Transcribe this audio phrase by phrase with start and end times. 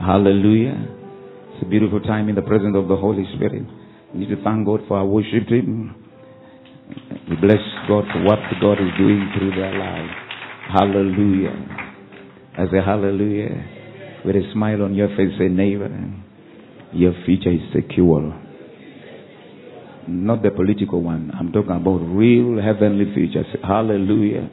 [0.00, 0.88] Hallelujah.
[1.52, 3.64] It's a beautiful time in the presence of the Holy Spirit.
[4.14, 5.94] We need to thank God for our worship team.
[7.28, 10.10] We bless God for what God is doing through their lives.
[10.72, 11.52] Hallelujah.
[12.56, 14.22] I say hallelujah.
[14.24, 15.90] With a smile on your face, say neighbor,
[16.94, 18.32] your future is secure.
[20.08, 21.30] Not the political one.
[21.38, 23.44] I'm talking about real heavenly future.
[23.62, 24.48] Hallelujah.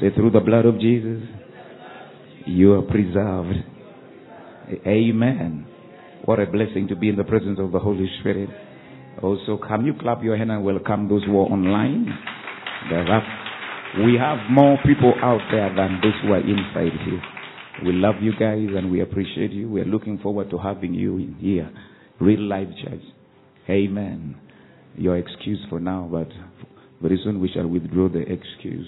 [0.00, 1.22] Say through the blood of Jesus,
[2.46, 3.71] you are preserved.
[4.86, 5.66] Amen.
[6.24, 8.48] What a blessing to be in the presence of the Holy Spirit.
[9.22, 12.06] Also, can you clap your hand and welcome those who are online?
[14.04, 17.22] we have more people out there than those who are inside here.
[17.84, 19.68] We love you guys and we appreciate you.
[19.68, 21.70] We are looking forward to having you in here.
[22.20, 23.02] Real life church.
[23.68, 24.36] Amen.
[24.96, 26.28] Your excuse for now, but
[27.00, 28.86] very soon we shall withdraw the excuse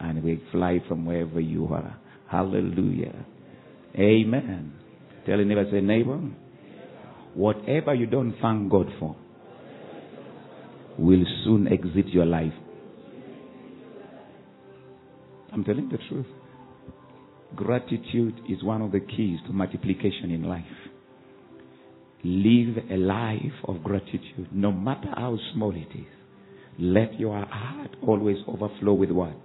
[0.00, 1.98] and we fly from wherever you are.
[2.30, 3.26] Hallelujah.
[3.98, 4.72] Amen.
[5.24, 6.20] Tell your neighbor, say, neighbor,
[7.34, 9.16] whatever you don't thank God for
[10.98, 12.52] will soon exit your life.
[15.52, 16.26] I'm telling the truth.
[17.54, 20.64] Gratitude is one of the keys to multiplication in life.
[22.24, 26.06] Live a life of gratitude, no matter how small it is.
[26.78, 29.36] Let your heart always overflow with what?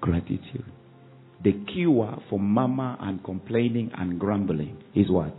[0.00, 0.64] Gratitude.
[1.44, 5.36] The cure for mama and complaining and grumbling is what?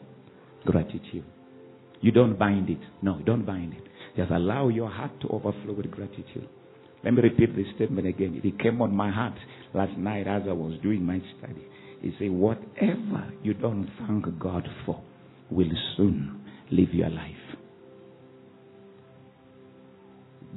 [0.65, 1.25] Gratitude.
[2.01, 2.79] You don't bind it.
[3.01, 3.83] No, don't bind it.
[4.15, 6.47] Just allow your heart to overflow with gratitude.
[7.03, 8.41] Let me repeat this statement again.
[8.43, 9.35] It came on my heart
[9.73, 11.65] last night as I was doing my study.
[12.01, 15.01] He said, Whatever you don't thank God for
[15.49, 17.33] will soon live your life.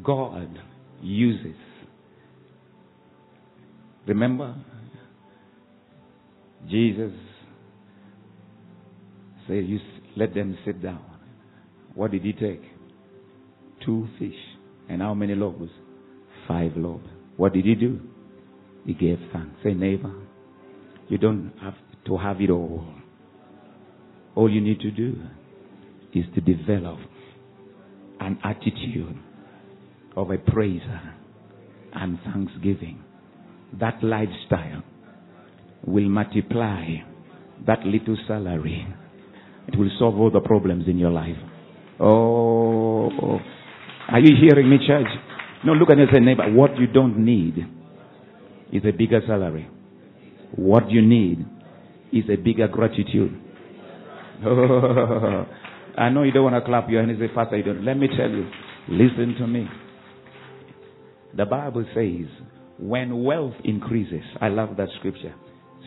[0.02, 0.48] God
[1.02, 1.56] uses.
[4.06, 4.56] Remember,
[6.69, 7.12] Jesus
[9.47, 9.78] said, You
[10.16, 11.05] let them sit down.
[11.94, 12.62] What did he take?
[13.84, 14.34] Two fish.
[14.89, 15.70] And how many loaves?
[16.46, 17.07] Five loaves.
[17.36, 18.01] What did he do?
[18.86, 19.57] He gave thanks.
[19.62, 20.12] Say, neighbor,
[21.08, 21.74] you don't have
[22.07, 22.86] to have it all.
[24.34, 25.17] All you need to do
[26.14, 26.98] is to develop
[28.20, 29.17] an attitude
[30.17, 31.14] of a praiser
[31.92, 33.02] and thanksgiving.
[33.79, 34.83] That lifestyle
[35.86, 36.85] will multiply
[37.67, 38.86] that little salary.
[39.68, 41.36] It will solve all the problems in your life.
[42.01, 43.39] Oh,
[44.08, 45.08] are you hearing me, church?
[45.64, 46.51] No, look at your neighbor.
[46.52, 47.58] What you don't need
[48.73, 49.69] is a bigger salary.
[50.57, 51.45] What you need
[52.13, 53.39] is a bigger gratitude.
[54.45, 55.46] Oh,
[55.98, 57.85] I know you don't want to clap your hands and say, Pastor, you don't.
[57.85, 58.48] Let me tell you.
[58.89, 59.69] Listen to me.
[61.36, 62.27] The Bible says,
[62.79, 65.35] when wealth increases, I love that scripture,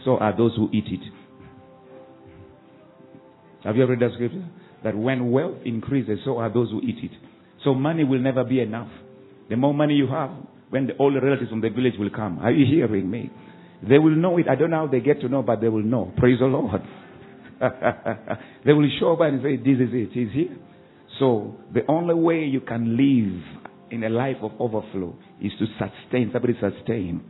[0.06, 1.02] so are those who eat it.
[3.64, 4.46] Have you ever read that scripture?
[4.84, 7.12] That when wealth increases, so are those who eat it.
[7.64, 8.90] So money will never be enough.
[9.50, 10.32] The more money you have,
[10.70, 12.40] when the, all the relatives from the village will come.
[12.40, 13.32] Are you hearing me?
[13.88, 14.48] They will know it.
[14.50, 16.14] I don't know how they get to know, but they will know.
[16.18, 16.82] Praise the Lord.
[18.66, 20.10] they will show up and say, This is it.
[20.14, 20.58] He's here.
[21.20, 26.32] So the only way you can live in a life of overflow is to sustain.
[26.34, 27.24] Somebody sustain.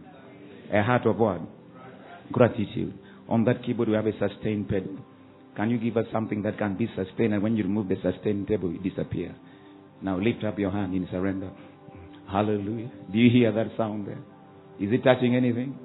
[0.72, 1.41] A heart of what?
[2.31, 2.94] Gratitude.
[3.28, 4.97] On that keyboard we have a sustain pedal.
[5.56, 7.34] Can you give us something that can be sustained?
[7.34, 9.35] And when you remove the sustain table, it disappears.
[10.01, 11.51] Now lift up your hand in surrender.
[12.29, 12.91] Hallelujah.
[13.11, 14.22] Do you hear that sound there?
[14.79, 15.78] Is it touching anything?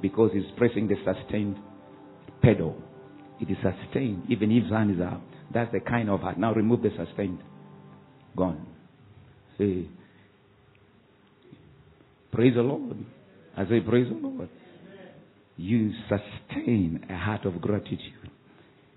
[0.00, 1.56] Because it's pressing the sustained
[2.42, 2.76] pedal.
[3.40, 5.22] It is sustained, even if hand is out.
[5.54, 6.38] That's the kind of heart.
[6.38, 7.38] Now remove the sustained.
[8.36, 8.66] Gone.
[9.58, 9.86] Say,
[12.32, 12.96] praise the Lord.
[13.56, 14.48] I say, praise the Lord.
[15.56, 18.30] You sustain a heart of gratitude.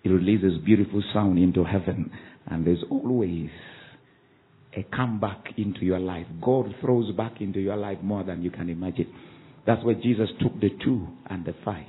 [0.04, 2.12] It releases beautiful sound into heaven.
[2.48, 3.50] And there's always
[4.76, 6.28] a comeback into your life.
[6.42, 9.12] God throws back into your life more than you can imagine.
[9.66, 11.86] That's why Jesus took the two and the five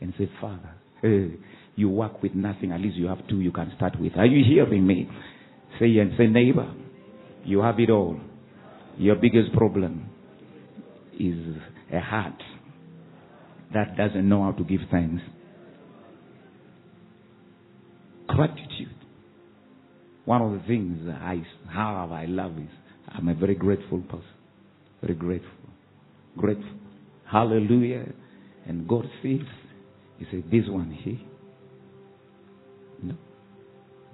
[0.00, 1.32] and said, Father, hey,
[1.76, 4.12] you work with nothing, at least you have two you can start with.
[4.16, 5.08] Are you hearing me?
[5.78, 6.74] Say and say, neighbor,
[7.44, 8.20] you have it all.
[8.98, 10.10] Your biggest problem
[11.18, 11.56] is
[11.92, 12.42] a heart
[13.74, 15.22] that doesn't know how to give thanks.
[18.26, 18.94] Gratitude.
[20.24, 22.68] One of the things I have, I love is
[23.08, 24.24] I'm a very grateful person.
[25.00, 25.50] Very grateful.
[26.36, 26.78] Grateful.
[27.30, 28.06] Hallelujah.
[28.66, 29.46] And God says,
[30.18, 31.18] He said, this one here.
[33.02, 33.16] No.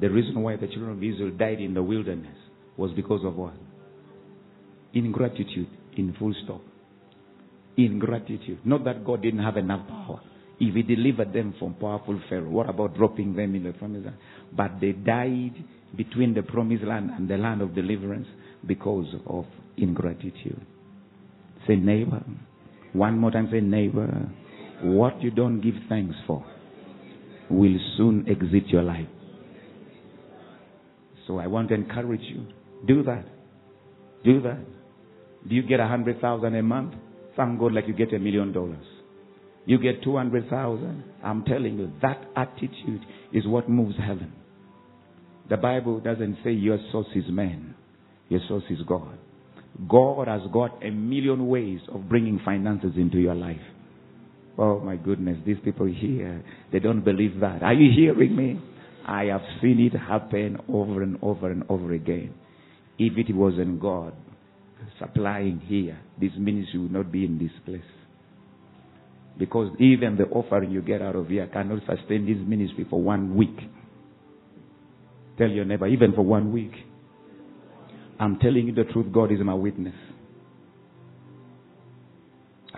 [0.00, 2.36] The reason why the children of Israel died in the wilderness
[2.76, 3.54] was because of what?
[4.94, 6.60] Ingratitude, in full stop.
[7.76, 8.60] Ingratitude.
[8.64, 10.20] Not that God didn't have enough power.
[10.58, 14.16] If he delivered them from powerful Pharaoh, what about dropping them in the promised land?
[14.56, 15.52] But they died
[15.94, 18.26] between the promised land and the land of deliverance
[18.66, 19.44] because of
[19.76, 20.64] ingratitude.
[21.66, 22.24] Say, neighbor.
[22.94, 24.30] One more time, say, neighbor.
[24.82, 26.44] What you don't give thanks for
[27.50, 29.08] will soon exit your life.
[31.26, 32.46] So I want to encourage you.
[32.86, 33.24] Do that.
[34.24, 34.60] Do that.
[35.48, 36.94] Do you get a hundred thousand a month?
[37.36, 38.86] Thank God like you get a million dollars.
[39.66, 41.04] You get two hundred thousand.
[41.22, 43.02] I'm telling you, that attitude
[43.32, 44.32] is what moves heaven.
[45.48, 47.74] The Bible doesn't say your source is man.
[48.28, 49.18] Your source is God.
[49.88, 53.60] God has got a million ways of bringing finances into your life.
[54.58, 56.42] Oh my goodness, these people here,
[56.72, 57.62] they don't believe that.
[57.62, 58.60] Are you hearing me?
[59.06, 62.34] I have seen it happen over and over and over again.
[62.98, 64.14] If it wasn't God
[64.98, 67.80] supplying here, this ministry will not be in this place.
[69.38, 73.36] Because even the offering you get out of here cannot sustain this ministry for one
[73.36, 73.56] week.
[75.36, 76.72] Tell your neighbor, even for one week.
[78.18, 79.94] I'm telling you the truth, God is my witness.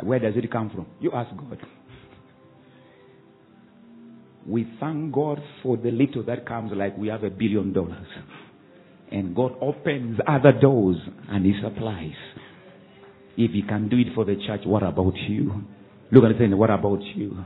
[0.03, 0.87] Where does it come from?
[1.01, 1.59] You ask God.
[4.47, 8.07] We thank God for the little that comes like we have a billion dollars.
[9.11, 10.97] And God opens other doors
[11.29, 12.13] and He supplies.
[13.37, 15.65] If He can do it for the church, what about you?
[16.11, 17.45] Look at it saying, what about you?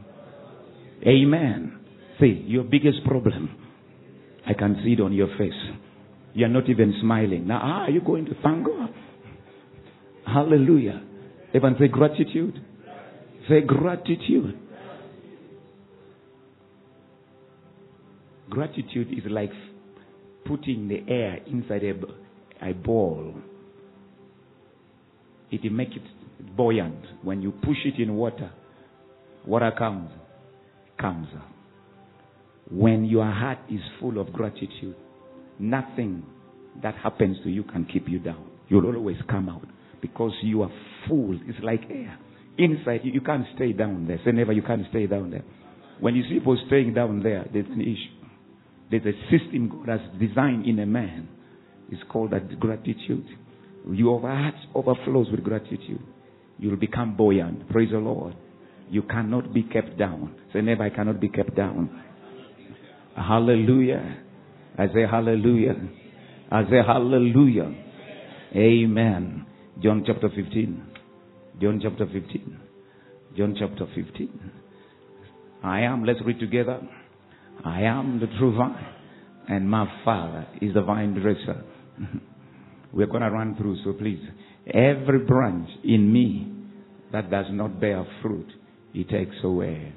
[1.07, 1.81] Amen.
[2.21, 3.59] See, your biggest problem.
[4.47, 5.53] I can see it on your face.
[6.35, 7.47] You're not even smiling.
[7.47, 8.91] Now, ah, are you going to thank God?
[10.27, 11.03] Hallelujah.
[11.49, 12.55] Everyone say gratitude.
[13.49, 14.59] Say gratitude.
[18.49, 19.51] Gratitude is like
[20.45, 23.35] putting the air inside a, a ball.
[25.51, 27.05] It makes it buoyant.
[27.23, 28.51] When you push it in water,
[29.47, 30.11] water comes,
[30.99, 31.29] comes.
[31.37, 31.49] up.
[32.71, 34.97] When your heart is full of gratitude,
[35.59, 36.23] nothing
[36.83, 38.47] that happens to you can keep you down.
[38.69, 39.67] You'll always come out
[40.01, 40.71] because you are
[41.07, 41.39] full.
[41.47, 42.19] It's like air.
[42.57, 44.19] Inside you, you can't stay down there.
[44.25, 45.45] Say never, you can't stay down there.
[46.01, 48.22] When you see people staying down there, there's an issue.
[48.93, 51.27] There's a system God has designed in a man.
[51.91, 53.27] It's called gratitude.
[53.91, 56.03] Your heart overflows with gratitude.
[56.59, 57.71] You'll become buoyant.
[57.71, 58.37] Praise the Lord.
[58.91, 60.35] You cannot be kept down.
[60.53, 62.03] Say never, I cannot be kept down.
[63.17, 64.19] Hallelujah.
[64.79, 65.75] I say hallelujah.
[66.51, 67.75] I say hallelujah.
[68.55, 69.47] Amen.
[69.83, 70.87] John chapter 15.
[71.63, 72.61] John chapter 15.
[73.39, 74.53] John chapter 15.
[75.65, 76.81] I am, let's read together.
[77.65, 78.87] I am the true vine,
[79.49, 81.63] and my Father is the vine dresser.
[82.93, 84.21] We're going to run through, so please.
[84.67, 86.53] Every branch in me
[87.13, 88.49] that does not bear fruit,
[88.93, 89.93] he takes away.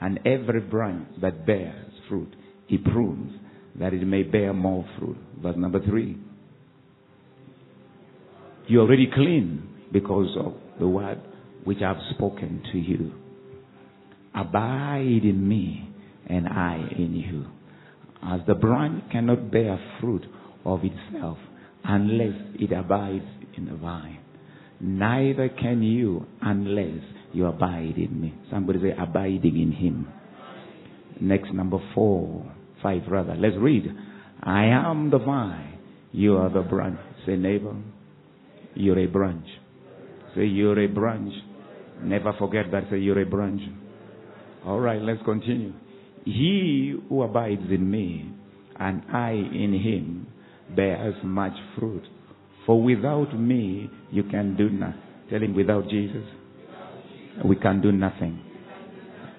[0.00, 2.34] And every branch that bears fruit,
[2.66, 3.32] he prunes
[3.78, 5.16] that it may bear more fruit.
[5.42, 6.18] Verse number three.
[8.66, 11.20] You're already clean because of the word
[11.64, 13.12] which I've spoken to you.
[14.34, 15.93] Abide in me
[16.28, 17.46] and I in you.
[18.22, 20.24] As the branch cannot bear fruit
[20.64, 21.38] of itself
[21.84, 23.24] unless it abides
[23.56, 24.20] in the vine,
[24.80, 28.34] neither can you unless you abide in me.
[28.50, 30.08] Somebody say abiding in him.
[31.20, 32.50] Next, number four,
[32.82, 33.34] five rather.
[33.34, 33.84] Let's read.
[34.42, 35.78] I am the vine,
[36.12, 36.98] you are the branch.
[37.26, 37.74] Say neighbor,
[38.74, 39.46] you're a branch.
[40.34, 41.32] Say you're a branch.
[42.02, 42.84] Never forget that.
[42.90, 43.60] Say you're a branch.
[44.66, 45.72] All right, let's continue.
[46.24, 48.30] He who abides in me
[48.78, 50.26] and I in him
[50.74, 52.02] bears much fruit.
[52.66, 55.00] For without me, you can do nothing.
[55.30, 56.24] Tell him without Jesus,
[57.44, 58.40] we can do nothing.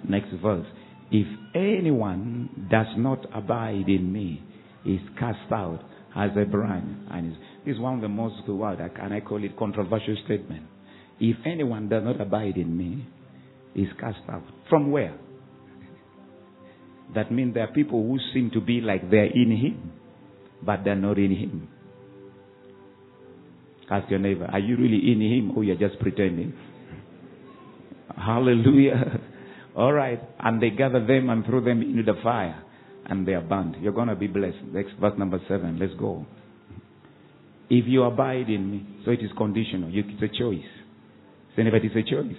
[0.08, 0.66] Next verse.
[1.12, 4.44] If anyone does not abide in me,
[4.86, 5.80] is cast out
[6.16, 6.86] as a branch.
[7.12, 7.34] And
[7.66, 10.64] this is one of the most, what, can I call it, controversial statement.
[11.20, 13.06] If anyone does not abide in me,
[13.76, 14.44] is cast out.
[14.70, 15.18] From where?
[17.16, 19.92] That means there are people who seem to be like they're in Him,
[20.62, 21.70] but they're not in Him.
[23.90, 26.54] Ask your neighbor, are you really in Him or you're just pretending?
[28.16, 29.20] Hallelujah.
[29.76, 30.20] All right.
[30.40, 32.64] And they gather them and throw them into the fire
[33.06, 33.78] and they are burned.
[33.82, 34.58] You're going to be blessed.
[34.72, 35.78] Next verse number seven.
[35.80, 36.26] Let's go.
[37.70, 39.90] If you abide in me, so it is conditional.
[39.94, 40.66] it's a choice.
[41.56, 42.36] Say anybody it's a choice.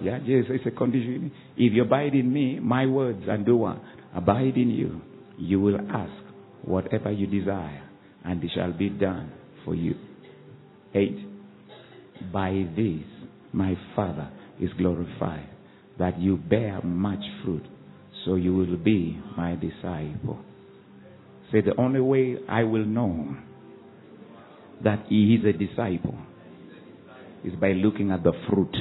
[0.00, 1.32] Yeah, yes, it's a condition.
[1.56, 3.82] If you abide in me, my words and do what?
[4.14, 5.00] Abide in you.
[5.38, 6.12] You will ask
[6.62, 7.82] whatever you desire,
[8.24, 9.32] and it shall be done
[9.64, 9.94] for you.
[10.94, 11.18] Eight.
[12.32, 13.04] By this
[13.52, 15.48] my Father is glorified
[15.98, 17.64] that you bear much fruit,
[18.24, 20.38] so you will be my disciple.
[21.52, 23.36] Say, the only way I will know
[24.84, 26.18] that he is a disciple
[27.44, 28.74] is by looking at the fruit.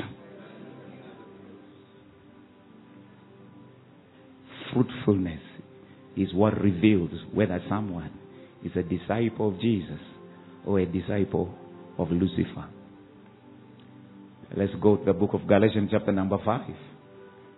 [4.77, 5.41] Fruitfulness
[6.15, 8.12] is what reveals whether someone
[8.63, 10.00] is a disciple of Jesus
[10.65, 11.51] or a disciple
[11.98, 12.67] of Lucifer.
[14.55, 16.62] Let's go to the book of Galatians, chapter number 5.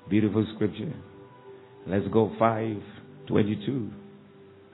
[0.09, 0.93] Beautiful scripture.
[1.87, 2.77] Let's go 5
[3.27, 3.91] 22.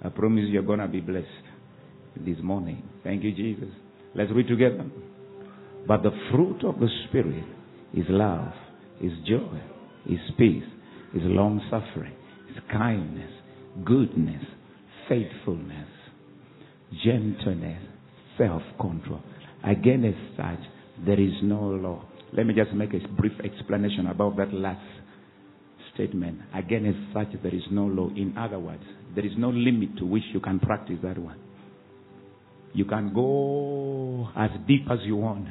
[0.03, 1.25] I promise you're going to be blessed
[2.17, 2.83] this morning.
[3.03, 3.73] Thank you, Jesus.
[4.13, 4.85] Let's read together.
[5.87, 7.43] But the fruit of the Spirit
[7.93, 8.53] is love,
[9.01, 9.61] is joy,
[10.09, 10.63] is peace,
[11.13, 12.13] is long suffering,
[12.71, 13.31] kindness,
[13.85, 14.43] goodness,
[15.09, 15.87] faithfulness,
[17.03, 17.81] gentleness,
[18.37, 19.21] self control.
[19.63, 20.59] Against such,
[21.05, 22.05] there is no law.
[22.33, 24.85] Let me just make a brief explanation about that last
[25.93, 26.39] statement.
[26.53, 28.09] Against such, there is no law.
[28.09, 28.83] In other words,
[29.15, 31.39] there is no limit to which you can practice that one.
[32.73, 35.47] You can go as deep as you want,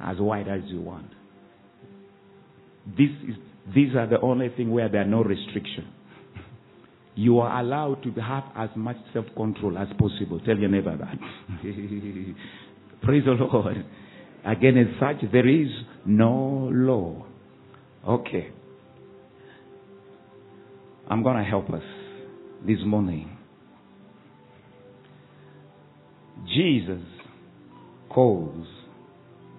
[0.00, 1.10] as wide as you want.
[2.86, 3.34] This is,
[3.74, 5.88] these are the only thing where there are no restriction.
[7.16, 10.40] You are allowed to have as much self control as possible.
[10.44, 11.18] Tell your neighbor that.
[13.02, 13.84] Praise the Lord.
[14.44, 15.68] Again, as such, there is
[16.04, 17.24] no law.
[18.06, 18.50] Okay.
[21.08, 21.82] I'm going to help us
[22.66, 23.36] this morning.
[26.46, 27.02] Jesus
[28.10, 28.66] calls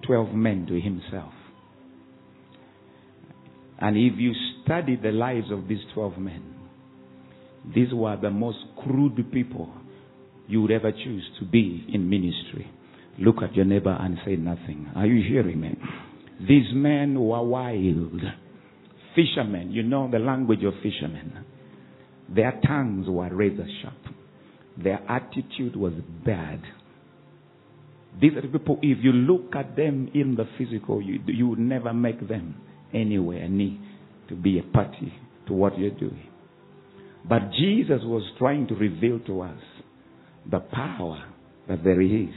[0.06, 1.34] 12 men to himself.
[3.80, 4.34] And if you
[4.64, 6.55] study the lives of these 12 men,
[7.74, 9.70] these were the most crude people
[10.48, 12.70] you would ever choose to be in ministry.
[13.18, 14.90] Look at your neighbor and say nothing.
[14.96, 15.78] Are you hearing me?
[16.40, 18.22] These men were wild.
[19.16, 21.46] Fishermen, you know the language of fishermen.
[22.34, 23.96] Their tongues were razor sharp.
[24.78, 25.94] Their attitude was
[26.26, 26.62] bad.
[28.22, 32.28] These people, if you look at them in the physical, you, you would never make
[32.28, 32.56] them
[32.94, 33.78] anywhere near
[34.30, 35.14] to be a party
[35.48, 36.28] to what you're doing.
[37.28, 39.60] But Jesus was trying to reveal to us
[40.50, 41.24] the power
[41.68, 42.30] that there is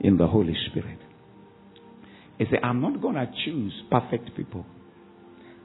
[0.00, 0.98] in the Holy Spirit.
[2.38, 4.64] He said, I'm not going to choose perfect people.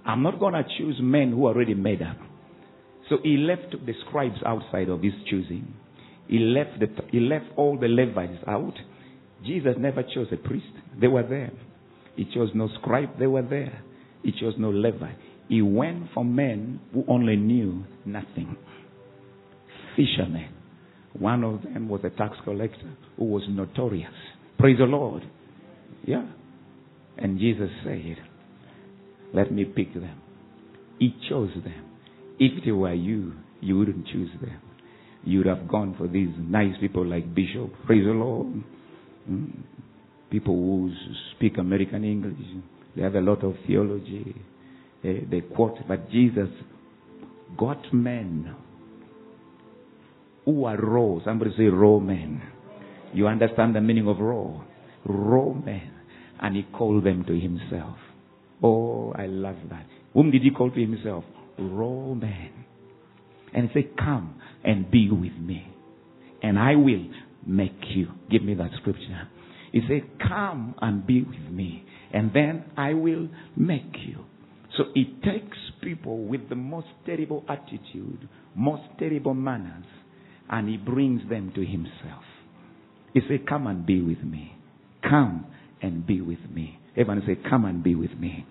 [0.06, 2.18] I'm not going to choose men who are already made up.
[3.10, 5.74] So he left the scribes outside of his choosing.
[6.28, 8.74] He left, the, he left all the Levites out.
[9.46, 10.66] Jesus never chose a priest.
[11.00, 11.52] They were there.
[12.16, 13.20] He chose no scribe.
[13.20, 13.84] They were there.
[14.24, 15.18] He chose no Levite.
[15.48, 18.58] He went for men who only knew nothing.
[19.96, 20.50] Fishermen.
[21.14, 24.10] One of them was a tax collector who was notorious.
[24.58, 25.24] Praise the Lord.
[26.06, 26.26] Yeah.
[27.18, 28.18] And Jesus said,
[29.34, 30.20] Let me pick them.
[31.00, 31.86] He chose them.
[32.40, 34.60] If it were you, you wouldn't choose them.
[35.24, 37.72] You would have gone for these nice people like Bishop.
[37.86, 38.64] Praise the Lord.
[39.30, 39.52] Mm.
[40.30, 40.92] People who
[41.36, 42.36] speak American English.
[42.96, 44.36] They have a lot of theology.
[45.04, 46.50] They, they quote, but Jesus
[47.58, 48.56] got men
[50.46, 51.20] who are raw.
[51.24, 52.42] Somebody say raw men.
[53.14, 54.62] You understand the meaning of raw?
[55.06, 55.92] Raw men.
[56.42, 57.98] And he called them to himself.
[58.62, 59.86] Oh, I love that.
[60.14, 61.24] Whom did he call to himself?
[61.58, 62.66] Raw men.
[63.54, 65.68] And he said, Come and be with me.
[66.42, 67.06] And I will
[67.46, 68.08] make you.
[68.32, 69.30] Give me that scripture.
[69.72, 71.86] He said, Come and be with me.
[72.14, 74.26] And then I will make you.
[74.78, 79.86] So it takes people with the most terrible attitude, most terrible manners,
[80.50, 82.24] and he brings them to himself.
[83.14, 84.56] He said, Come and be with me.
[85.08, 85.46] Come
[85.82, 86.80] and be with me.
[86.98, 88.46] Everyone say, Come and be with me.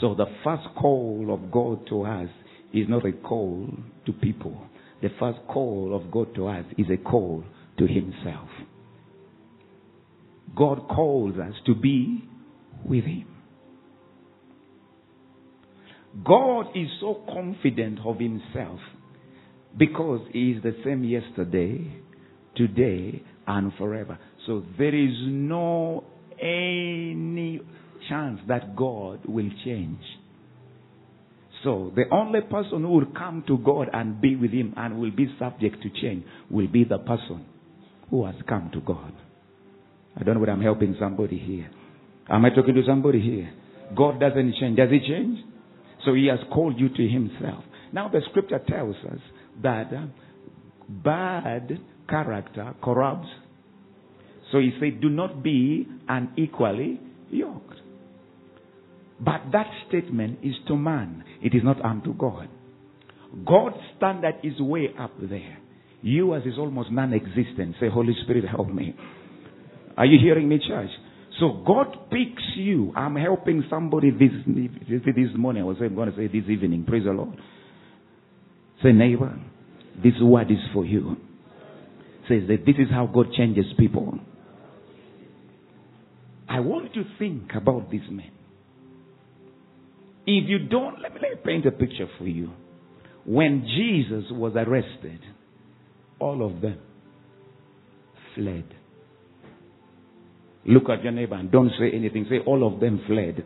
[0.00, 2.28] So the first call of God to us
[2.72, 3.68] is not a call
[4.06, 4.66] to people.
[5.02, 7.44] The first call of God to us is a call
[7.78, 8.48] to Himself.
[10.56, 12.24] God calls us to be
[12.84, 13.26] with Him.
[16.24, 18.80] God is so confident of Himself
[19.78, 22.02] because He is the same yesterday,
[22.56, 24.18] today, and forever.
[24.46, 26.04] So there is no
[26.40, 27.60] any
[28.08, 30.00] chance that God will change.
[31.62, 35.10] So the only person who will come to God and be with Him and will
[35.10, 37.44] be subject to change will be the person
[38.10, 39.12] who has come to God.
[40.16, 41.70] I don't know whether I'm helping somebody here.
[42.28, 43.52] Am I talking to somebody here?
[43.96, 44.76] God doesn't change.
[44.76, 45.38] Does He change?
[46.04, 47.64] So He has called you to Himself.
[47.92, 49.20] Now the scripture tells us
[49.62, 49.90] that
[50.88, 51.78] bad
[52.08, 53.28] character corrupts.
[54.52, 57.74] So He said, do not be unequally yoked.
[59.20, 62.48] But that statement is to man, it is not unto God.
[63.46, 65.58] God's standard is way up there.
[66.02, 67.76] Yours is almost non existent.
[67.78, 68.96] Say, Holy Spirit, help me.
[69.96, 70.88] Are you hearing me, church?
[71.40, 72.92] So God picks you.
[72.94, 75.62] I'm helping somebody this, this morning.
[75.62, 76.84] I was going to say this evening.
[76.86, 77.34] Praise the Lord.
[78.82, 79.38] Say, neighbor,
[80.02, 81.16] this word is for you.
[82.28, 84.18] Says that this is how God changes people.
[86.48, 88.32] I want you to think about this man.
[90.26, 92.50] If you don't, let me, let me paint a picture for you.
[93.24, 95.20] When Jesus was arrested,
[96.18, 96.78] all of them
[98.34, 98.64] fled.
[100.66, 102.26] Look at your neighbor and don't say anything.
[102.28, 103.44] Say, all of them fled.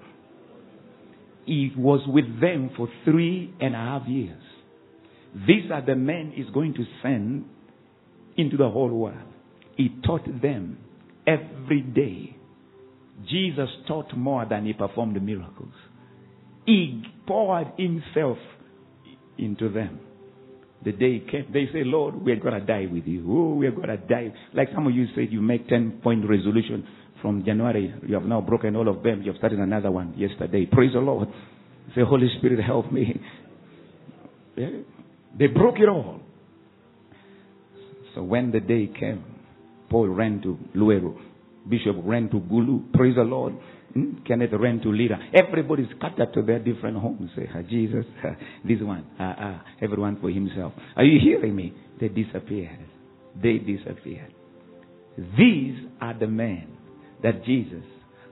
[1.46, 4.42] He was with them for three and a half years.
[5.46, 7.44] These are the men he's going to send
[8.36, 9.18] into the whole world.
[9.76, 10.78] He taught them
[11.26, 12.36] every day.
[13.28, 15.72] Jesus taught more than he performed miracles.
[16.66, 18.38] He poured himself
[19.38, 20.00] into them.
[20.84, 23.24] The day came, they say, Lord, we're going to die with you.
[23.28, 24.32] Oh, we're going to die.
[24.52, 26.86] Like some of you said, you make 10 point resolution
[27.24, 27.94] from January.
[28.06, 29.22] You have now broken all of them.
[29.22, 30.66] You have started another one yesterday.
[30.70, 31.26] Praise the Lord.
[31.94, 33.18] Say, Holy Spirit, help me.
[34.58, 34.68] Yeah.
[35.38, 36.20] They broke it all.
[38.14, 39.24] So when the day came,
[39.88, 41.18] Paul ran to Luwero.
[41.66, 42.92] Bishop ran to Gulu.
[42.92, 43.54] Praise the Lord.
[43.94, 44.22] Hmm?
[44.26, 45.18] Kenneth ran to Lira.
[45.32, 47.30] Everybody's scattered to their different homes.
[47.34, 48.36] Say, ah, Jesus, ah,
[48.68, 50.74] this one, ah, ah, everyone for himself.
[50.94, 51.72] Are you hearing me?
[51.98, 52.80] They disappeared.
[53.42, 54.34] They disappeared.
[55.38, 56.73] These are the men
[57.22, 57.84] that Jesus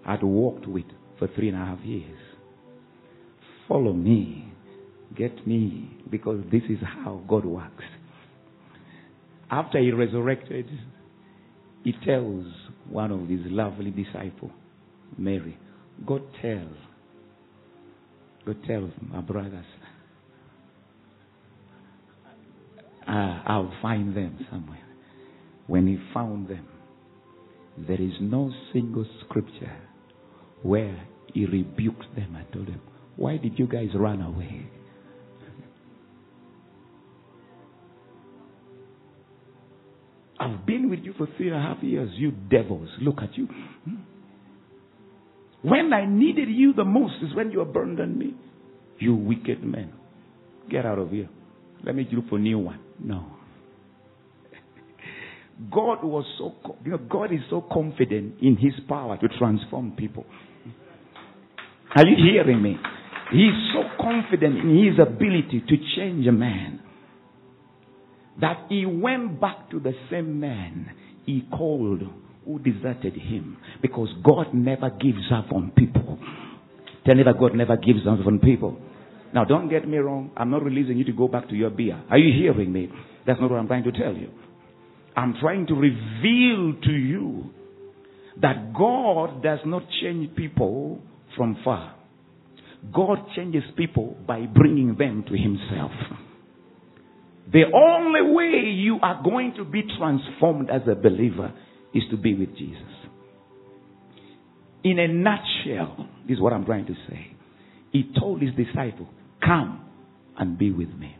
[0.05, 0.85] had walked with
[1.19, 2.19] for three and a half years.
[3.69, 4.53] Follow me.
[5.17, 5.97] Get me.
[6.11, 7.85] Because this is how God works.
[9.51, 10.67] After he resurrected,
[11.85, 12.47] he tells
[12.89, 14.53] one of his lovely disciples,
[15.19, 15.59] Mary,
[16.07, 16.69] go tell,
[18.47, 19.67] go tell my brothers,
[23.07, 24.79] uh, I'll find them somewhere.
[25.67, 26.67] When he found them,
[27.77, 29.77] there is no single scripture
[30.63, 32.81] where he rebuked them and told them,
[33.17, 34.67] Why did you guys run away?
[40.39, 42.89] I've been with you for three and a half years, you devils.
[43.01, 43.49] Look at you.
[45.63, 48.35] When I needed you the most is when you abandoned me.
[48.99, 49.93] You wicked men.
[50.69, 51.29] Get out of here.
[51.85, 52.81] Let me look for a new one.
[52.99, 53.32] No.
[55.71, 60.25] God was so, you know, God is so confident in His power to transform people.
[61.95, 62.77] Are you hearing me?
[63.31, 66.81] He's so confident in His ability to change a man
[68.41, 70.91] that he went back to the same man
[71.27, 72.03] he called
[72.45, 73.57] who deserted him.
[73.81, 76.19] Because God never gives up on people.
[77.07, 78.79] Tell me that God never gives up on people.
[79.35, 80.31] Now, don't get me wrong.
[80.37, 82.03] I'm not releasing you to go back to your beer.
[82.11, 82.91] Are you hearing me?
[83.27, 84.29] That's not what I'm trying to tell you.
[85.17, 87.51] I'm trying to reveal to you
[88.41, 91.01] that God does not change people
[91.37, 91.97] from far.
[92.93, 95.93] God changes people by bringing them to Himself.
[97.53, 101.53] The only way you are going to be transformed as a believer
[101.93, 102.83] is to be with Jesus.
[104.85, 107.37] In a nutshell, this is what I'm trying to say.
[107.93, 109.09] He told his disciple,
[109.45, 109.85] Come
[110.39, 111.17] and be with me.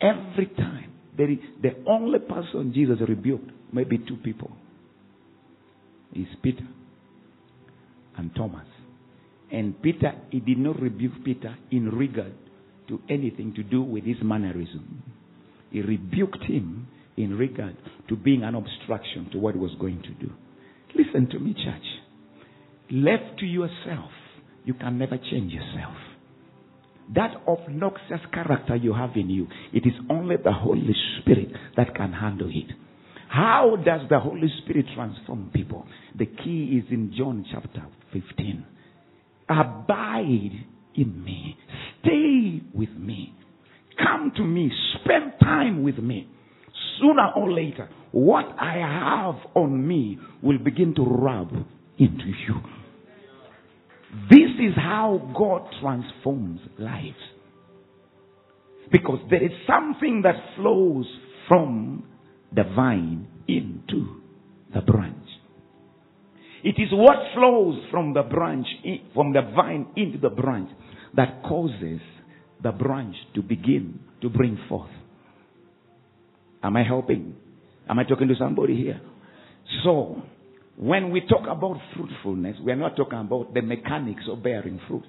[0.00, 4.50] Every time, there is, the only person Jesus rebuked, maybe two people,
[6.14, 6.66] is Peter
[8.16, 8.66] and Thomas.
[9.52, 12.34] And Peter, he did not rebuke Peter in regard
[12.88, 15.02] to anything to do with his mannerism.
[15.70, 16.86] He rebuked him
[17.16, 17.76] in regard
[18.08, 20.32] to being an obstruction to what he was going to do.
[20.96, 21.82] Listen to me, church.
[22.90, 24.10] Left to yourself,
[24.64, 25.94] you can never change yourself.
[27.14, 32.12] That obnoxious character you have in you, it is only the Holy Spirit that can
[32.12, 32.70] handle it.
[33.28, 35.86] How does the Holy Spirit transform people?
[36.18, 38.64] The key is in John chapter 15.
[39.48, 41.56] Abide in me.
[42.00, 43.34] Stay with me.
[43.98, 44.70] Come to me.
[45.00, 46.28] Spend time with me.
[47.00, 51.50] Sooner or later, what I have on me will begin to rub
[51.98, 52.79] into you.
[54.28, 57.14] This is how God transforms lives.
[58.90, 61.06] Because there is something that flows
[61.48, 62.04] from
[62.52, 64.20] the vine into
[64.74, 65.16] the branch.
[66.62, 68.66] It is what flows from the branch,
[69.14, 70.70] from the vine into the branch
[71.14, 72.00] that causes
[72.62, 74.90] the branch to begin to bring forth.
[76.62, 77.34] Am I helping?
[77.88, 79.00] Am I talking to somebody here?
[79.82, 80.22] So,
[80.80, 85.04] When we talk about fruitfulness, we are not talking about the mechanics of bearing fruit.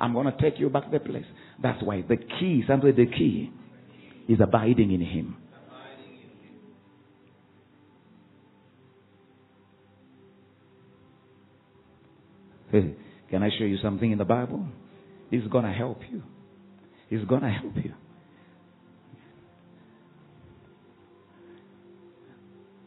[0.00, 1.24] I'm going to take you back to the place.
[1.62, 3.52] That's why the key, sometimes the key,
[4.28, 5.36] is abiding in Him.
[12.72, 12.96] Hey,
[13.30, 14.66] can I show you something in the Bible?
[15.30, 16.24] It's going to help you.
[17.10, 17.92] It's going to help you.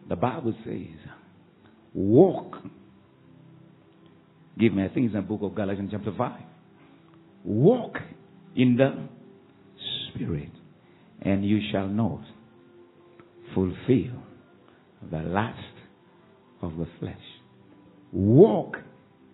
[0.09, 1.11] The Bible says,
[1.95, 2.57] walk.
[4.59, 6.41] Give me, I think it's in the book of Galatians chapter 5.
[7.45, 7.95] Walk
[8.55, 9.07] in the
[10.13, 10.51] Spirit,
[11.21, 12.21] and you shall not
[13.53, 14.21] fulfill
[15.09, 15.57] the lust
[16.61, 17.15] of the flesh.
[18.11, 18.77] Walk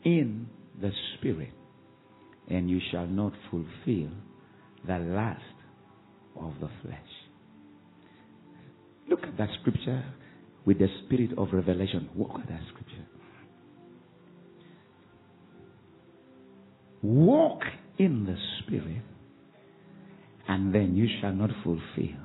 [0.03, 0.47] in
[0.79, 1.53] the Spirit,
[2.47, 4.09] and you shall not fulfill
[4.85, 5.41] the lust
[6.35, 6.99] of the flesh.
[9.07, 10.03] Look at that scripture
[10.65, 12.09] with the spirit of revelation.
[12.15, 13.05] Walk at that scripture.
[17.03, 17.61] Walk
[17.97, 19.01] in the Spirit,
[20.47, 22.17] and then you shall not fulfill.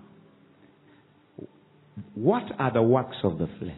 [2.15, 3.75] What are the works of the flesh?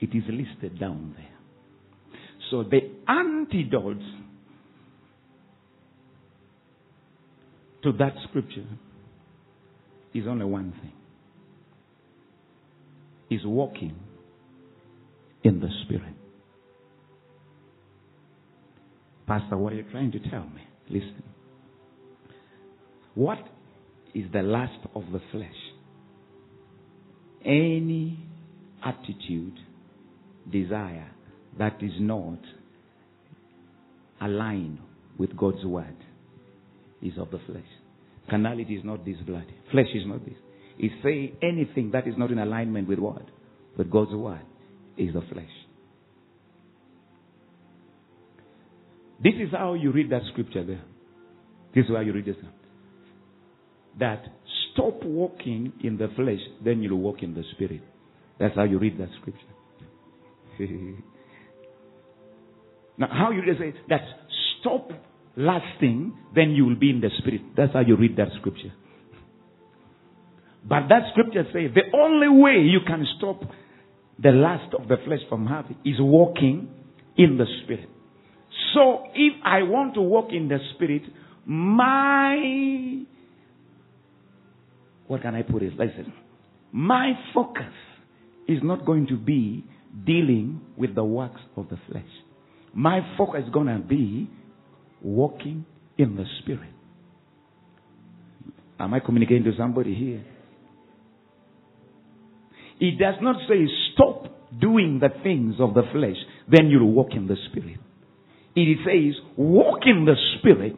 [0.00, 1.26] It is listed down there.
[2.50, 4.02] So the antidote
[7.84, 8.66] to that scripture
[10.14, 10.92] is only one thing
[13.30, 13.96] is walking
[15.42, 16.14] in the Spirit.
[19.26, 20.62] Pastor, what are you trying to tell me?
[20.88, 21.22] Listen.
[23.14, 23.38] What
[24.14, 25.48] is the lust of the flesh?
[27.44, 28.18] Any
[28.84, 29.54] attitude,
[30.50, 31.10] desire
[31.58, 32.40] that is not
[34.20, 34.78] aligned
[35.18, 35.96] with God's word
[37.02, 37.62] is of the flesh.
[38.28, 39.46] Carnality is not this blood.
[39.70, 40.34] Flesh is not this.
[40.82, 43.22] It's say anything that is not in alignment with what?
[43.76, 44.40] With God's word
[44.96, 45.50] is the flesh.
[49.22, 50.82] This is how you read that scripture there.
[51.74, 52.36] This is how you read this.
[53.98, 54.24] That
[54.72, 57.82] stop walking in the flesh, then you'll walk in the spirit.
[58.38, 59.40] That's how you read that scripture.
[62.96, 64.00] now, how you say that
[64.60, 64.88] stop
[65.36, 67.42] lasting, then you will be in the spirit.
[67.54, 68.72] That's how you read that scripture.
[70.68, 73.40] But that scripture says the only way you can stop
[74.22, 76.68] the lust of the flesh from having is walking
[77.16, 77.88] in the spirit.
[78.74, 81.02] So if I want to walk in the spirit,
[81.46, 83.04] my
[85.06, 85.72] what can I put it?
[85.72, 86.12] Listen.
[86.72, 87.72] My focus
[88.46, 89.64] is not going to be
[90.06, 92.04] dealing with the works of the flesh.
[92.72, 94.30] My focus is going to be
[95.02, 95.64] walking
[95.98, 96.70] in the spirit.
[98.78, 100.24] Am I communicating to somebody here?
[102.80, 104.24] It does not say stop
[104.58, 106.16] doing the things of the flesh,
[106.50, 107.78] then you'll walk in the spirit.
[108.56, 110.74] It says, walk in the spirit,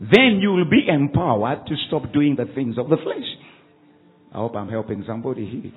[0.00, 3.28] then you will be empowered to stop doing the things of the flesh.
[4.32, 5.72] I hope I'm helping somebody here.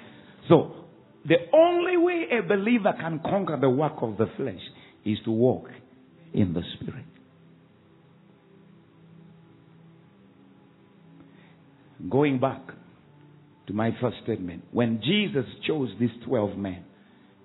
[0.50, 0.86] So,
[1.26, 4.62] the only way a believer can conquer the work of the flesh
[5.04, 5.68] is to walk
[6.34, 7.06] in the spirit.
[12.10, 12.62] Going back
[13.68, 16.84] to my first statement, when Jesus chose these 12 men,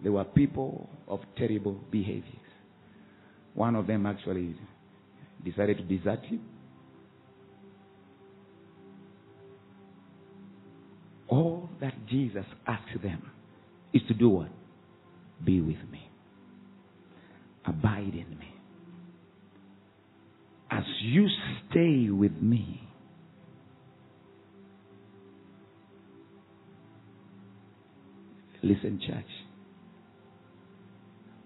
[0.03, 2.25] they were people of terrible behaviors.
[3.55, 4.55] One of them actually
[5.45, 6.41] decided to desert him.
[11.29, 13.31] All that Jesus asked them
[13.93, 14.49] is to do what?
[15.45, 16.11] Be with me.
[17.65, 18.55] Abide in me.
[20.71, 21.27] As you
[21.71, 22.90] stay with me,
[28.63, 29.25] listen, church.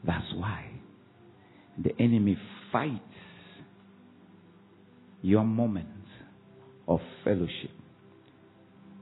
[0.06, 0.66] That's why
[1.82, 2.36] the enemy
[2.72, 3.00] fights
[5.22, 5.90] your moments
[6.86, 7.70] of fellowship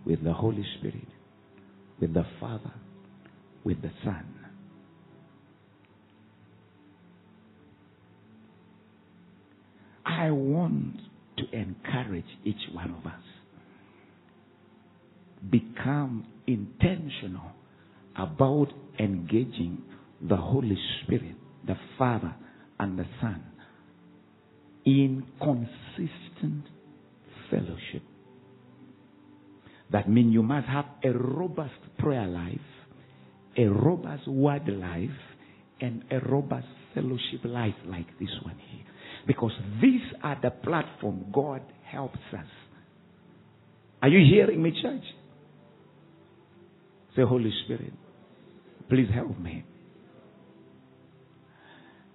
[0.07, 1.09] with the Holy Spirit,
[2.01, 2.73] with the Father,
[3.65, 4.27] with the Son.
[10.05, 10.97] I want
[11.39, 13.23] to encourage each one of us.
[15.51, 17.51] Become intentional
[18.17, 19.83] about engaging
[20.21, 22.35] the Holy Spirit, the Father,
[22.79, 23.43] and the Son
[24.85, 26.65] in consistent
[27.51, 28.03] fellowship.
[29.91, 32.59] That means you must have a robust prayer life,
[33.57, 35.11] a robust word life,
[35.81, 38.85] and a robust fellowship life like this one here.
[39.27, 42.47] Because these are the platform God helps us.
[44.01, 45.05] Are you hearing me, church?
[47.15, 47.93] Say, Holy Spirit,
[48.89, 49.65] please help me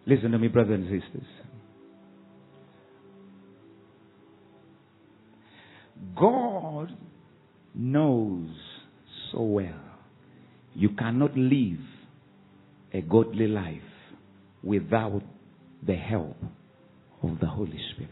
[0.07, 1.27] Listen to me, brothers and sisters.
[6.15, 6.97] God
[7.75, 8.49] knows
[9.31, 9.81] so well
[10.73, 11.79] you cannot live
[12.93, 13.81] a godly life
[14.63, 15.23] without
[15.85, 16.37] the help
[17.21, 18.11] of the Holy Spirit.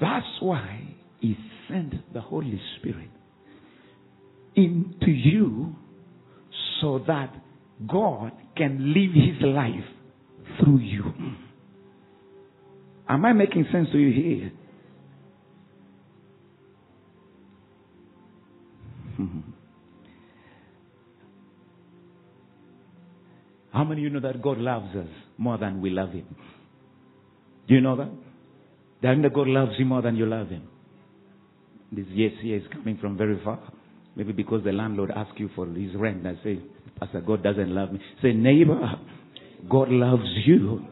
[0.00, 1.36] That's why He
[1.68, 3.10] sent the Holy Spirit
[4.56, 5.74] into you
[6.80, 7.34] so that
[7.88, 9.84] God can live His life
[10.60, 11.04] through you.
[13.08, 14.52] Am I making sense to you here?
[23.72, 26.26] How many of you know that God loves us more than we love Him?
[27.66, 28.10] Do you know that?
[29.02, 30.68] That God loves you more than you love Him.
[31.92, 33.60] This yes here is coming from very far.
[34.16, 36.26] Maybe because the landlord asked you for his rent.
[36.26, 36.60] I say,
[37.00, 38.00] Pastor, God doesn't love me.
[38.22, 38.80] Say, neighbor,
[39.68, 40.86] God loves you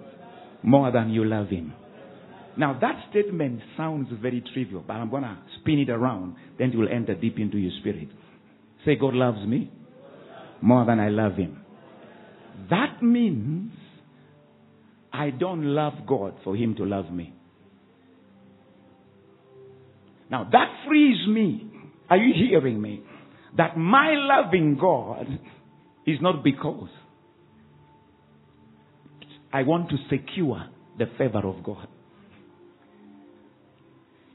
[0.63, 1.73] more than you love Him.
[2.57, 6.37] Now that statement sounds very trivial, but I'm going to spin it around.
[6.59, 8.09] Then it will enter deep into your spirit.
[8.85, 9.71] Say, God loves me
[10.61, 11.61] more than I love Him.
[12.71, 13.73] That means
[15.13, 17.35] I don't love God for Him to love me.
[20.31, 21.71] Now that frees me.
[22.11, 23.03] Are you hearing me?
[23.57, 25.27] That my loving God
[26.07, 26.89] is not because
[29.53, 30.65] I want to secure
[30.99, 31.87] the favor of God.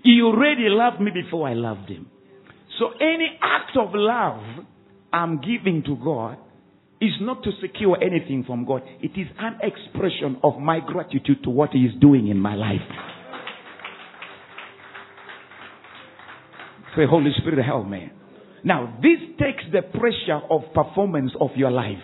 [0.04, 2.08] He already loved me before I loved him.
[2.80, 4.66] So any act of love
[5.12, 6.38] I'm giving to God
[7.02, 8.84] is not to secure anything from God.
[9.02, 12.82] It is an expression of my gratitude to what He is doing in my life.
[16.96, 18.12] Say, Holy Spirit, help me.
[18.68, 22.04] Now, this takes the pressure of performance of your life.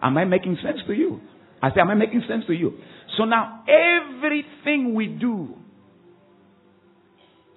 [0.00, 1.20] Am I making sense to you?
[1.60, 2.74] I say, am I making sense to you?
[3.16, 5.56] So now, everything we do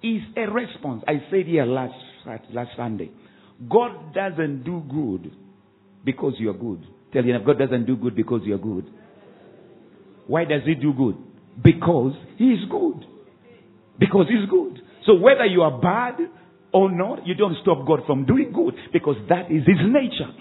[0.02, 1.04] is a response.
[1.06, 1.94] I said here last,
[2.52, 3.12] last Sunday.
[3.70, 5.30] God doesn't do good
[6.04, 6.84] because you're good.
[7.12, 8.90] Tell you, God doesn't do good because you're good.
[10.26, 11.16] Why does He do good?
[11.62, 13.04] Because He is good.
[14.00, 14.80] Because He's good.
[15.06, 16.16] So whether you are bad
[16.72, 20.32] or not, you don't stop God from doing good because that is His nature.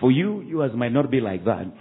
[0.00, 1.72] For you, yours might not be like that.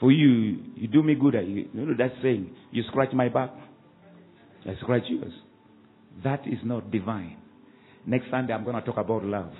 [0.00, 1.34] For you, you do me good.
[1.34, 3.50] You, you know that saying, you scratch my back,
[4.66, 5.32] I scratch yours.
[6.22, 7.36] That is not divine.
[8.06, 9.52] Next Sunday, I'm going to talk about love.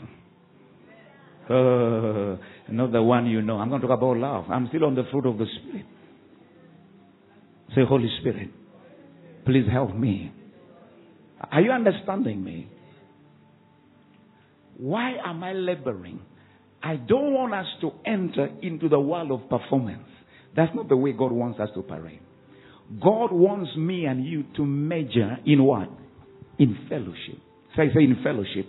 [1.49, 2.37] Uh,
[2.71, 3.59] not the one you know.
[3.59, 4.45] I'm going to talk about love.
[4.51, 5.87] I'm still on the fruit of the Spirit.
[7.75, 8.51] Say, Holy Spirit,
[9.45, 10.33] please help me.
[11.51, 12.69] Are you understanding me?
[14.77, 16.21] Why am I laboring?
[16.83, 20.09] I don't want us to enter into the world of performance.
[20.57, 22.21] That's not the way God wants us to operate.
[23.03, 25.89] God wants me and you to measure in what?
[26.59, 27.39] In fellowship.
[27.77, 28.67] Say, say in fellowship.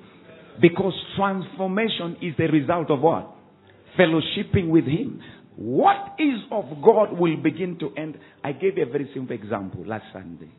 [0.61, 3.29] Because transformation is the result of what?
[3.99, 5.21] Fellowshipping with Him.
[5.57, 8.17] What is of God will begin to end.
[8.43, 10.49] I gave you a very simple example last Sunday.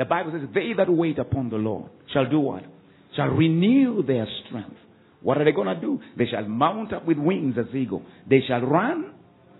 [0.00, 2.62] The Bible says, They that wait upon the Lord shall do what?
[3.16, 4.78] Shall renew their strength.
[5.20, 6.00] What are they going to do?
[6.16, 8.02] They shall mount up with wings as eagle.
[8.26, 9.12] They shall run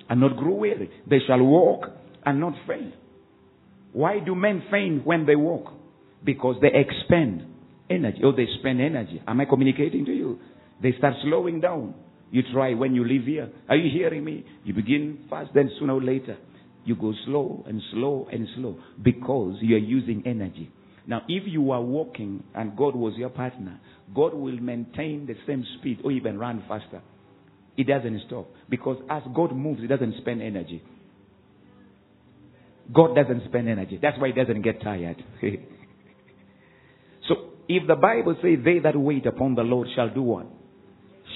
[0.09, 0.89] and not grow weary.
[1.07, 1.89] They shall walk
[2.25, 2.95] and not faint.
[3.93, 5.75] Why do men faint when they walk?
[6.25, 7.43] Because they expend
[7.91, 9.21] energy Oh, they spend energy.
[9.29, 10.39] Am I communicating to you?
[10.83, 11.93] They start slowing down.
[12.31, 13.51] You try when you live here.
[13.69, 14.47] Are you hearing me?
[14.65, 16.39] You begin fast, then sooner or later,
[16.85, 20.71] you go slow and slow and slow because you are using energy.
[21.07, 23.81] Now, if you are walking and God was your partner,
[24.15, 27.03] God will maintain the same speed or even run faster.
[27.77, 30.83] It doesn't stop because as God moves, He doesn't spend energy.
[32.93, 33.99] God doesn't spend energy.
[34.01, 35.23] That's why He doesn't get tired.
[37.29, 37.35] So,
[37.69, 40.47] if the Bible says, They that wait upon the Lord shall do what?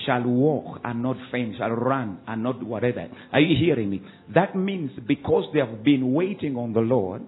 [0.07, 3.07] Shall walk and not faint, shall run and not whatever.
[3.33, 4.03] Are you hearing me?
[4.35, 7.23] That means because they have been waiting on the Lord,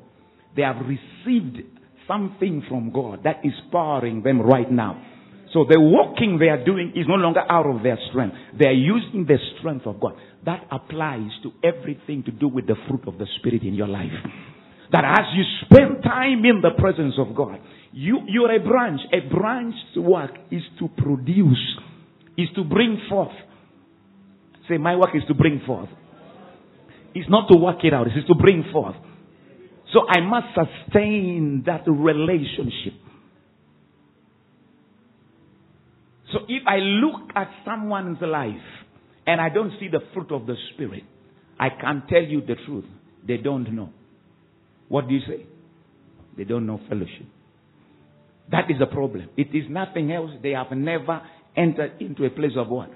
[0.55, 1.63] they have received
[2.07, 5.03] something from God that is powering them right now.
[5.53, 8.37] So the walking they are doing is no longer out of their strength.
[8.59, 10.15] They are using the strength of God.
[10.45, 14.13] That applies to everything to do with the fruit of the Spirit in your life.
[14.93, 17.59] That as you spend time in the presence of God,
[17.93, 19.01] you, you're a branch.
[19.13, 21.79] A branch's work is to produce,
[22.37, 23.33] is to bring forth.
[24.69, 25.89] Say, my work is to bring forth.
[27.15, 28.97] It's not to work it out, it's to bring forth.
[29.93, 33.01] So I must sustain that relationship.
[36.33, 38.55] So if I look at someone's life
[39.27, 41.05] and I don't see the fruit of the Spirit,
[41.59, 42.85] I can tell you the truth.
[43.27, 43.91] They don't know.
[44.89, 45.47] What do you say?
[46.37, 47.27] They don't know fellowship.
[48.51, 49.31] That is the problem.
[49.37, 50.31] It is nothing else.
[50.43, 51.23] They have never
[51.57, 52.91] entered into a place of what?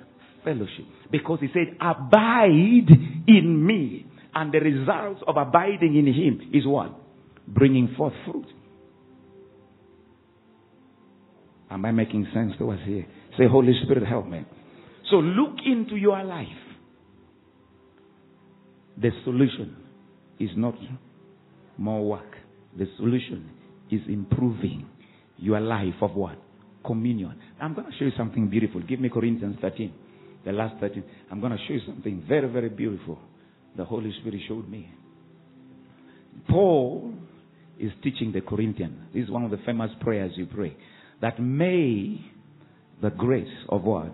[0.45, 0.85] Fellowship.
[1.11, 2.89] Because he said, abide
[3.27, 4.07] in me.
[4.35, 6.93] And the result of abiding in him is what?
[7.49, 8.47] Bringing forth fruit.
[11.71, 13.07] Am I making sense to us here?
[13.39, 14.45] Say, Holy Spirit, help me.
[15.11, 16.47] So look into your life.
[19.01, 19.77] The solution
[20.39, 20.75] is not
[21.79, 22.37] more work.
[22.77, 23.51] The solution
[23.91, 24.87] is improving
[25.39, 26.39] your life of what?
[26.85, 27.35] Communion.
[27.61, 28.81] I'm going to show you something beautiful.
[28.81, 29.93] Give me Corinthians 13,
[30.45, 31.03] the last 13.
[31.31, 33.19] I'm going to show you something very, very beautiful.
[33.77, 34.89] The Holy Spirit showed me.
[36.49, 37.13] Paul
[37.79, 38.99] is teaching the Corinthians.
[39.15, 40.77] This is one of the famous prayers you pray.
[41.21, 42.21] That may
[43.03, 44.13] the grace of what?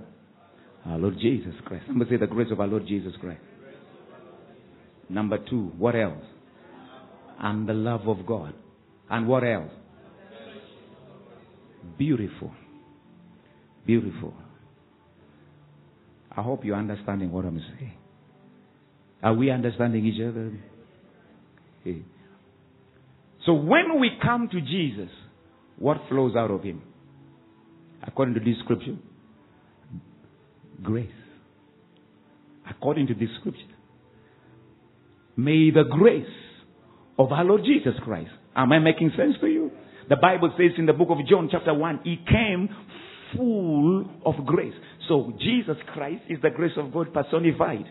[0.85, 1.85] Our Lord Jesus Christ.
[1.87, 3.41] Somebody say the grace of our Lord Jesus Christ.
[5.09, 6.25] Number two, what else?
[7.41, 8.55] And the love of God.
[9.11, 9.71] And what else?
[11.99, 12.53] Beautiful.
[13.87, 14.35] Beautiful.
[16.37, 17.95] I hope you're understanding what I'm saying.
[19.23, 20.53] Are we understanding each other?
[23.47, 25.09] So when we come to Jesus,
[25.79, 26.83] what flows out of him?
[28.07, 28.97] According to this scripture,
[30.83, 31.09] grace.
[32.69, 33.61] According to this scripture,
[35.37, 36.27] may the grace
[37.19, 38.31] of our Lord Jesus Christ.
[38.55, 39.71] Am I making sense to you?
[40.09, 42.69] The Bible says in the book of John, chapter 1, He came
[43.37, 44.75] full of grace.
[45.09, 47.87] So Jesus Christ is the grace of God personified.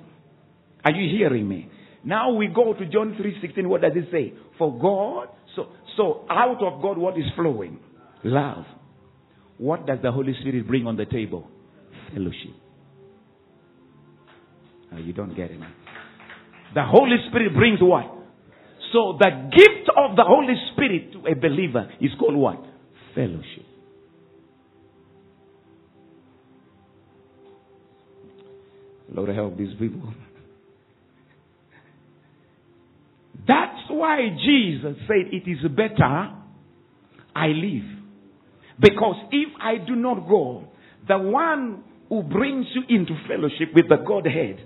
[0.84, 1.70] Are you hearing me?
[2.04, 3.68] Now we go to John 3:16.
[3.68, 4.34] What does it say?
[4.58, 7.80] For God, so so out of God, what is flowing?
[8.24, 8.66] Love.
[9.58, 11.50] What does the Holy Spirit bring on the table?
[12.14, 12.54] Fellowship.
[14.94, 15.60] Oh, you don't get it.
[15.60, 15.74] Man.
[16.76, 18.15] The Holy Spirit brings what?
[18.92, 22.64] So the gift of the Holy Spirit to a believer is called what?
[23.14, 23.66] Fellowship.
[29.14, 30.14] Lord help these people.
[33.48, 36.34] That's why Jesus said it is better
[37.36, 37.86] I leave.
[38.80, 40.68] Because if I do not go,
[41.08, 44.60] the one who brings you into fellowship with the Godhead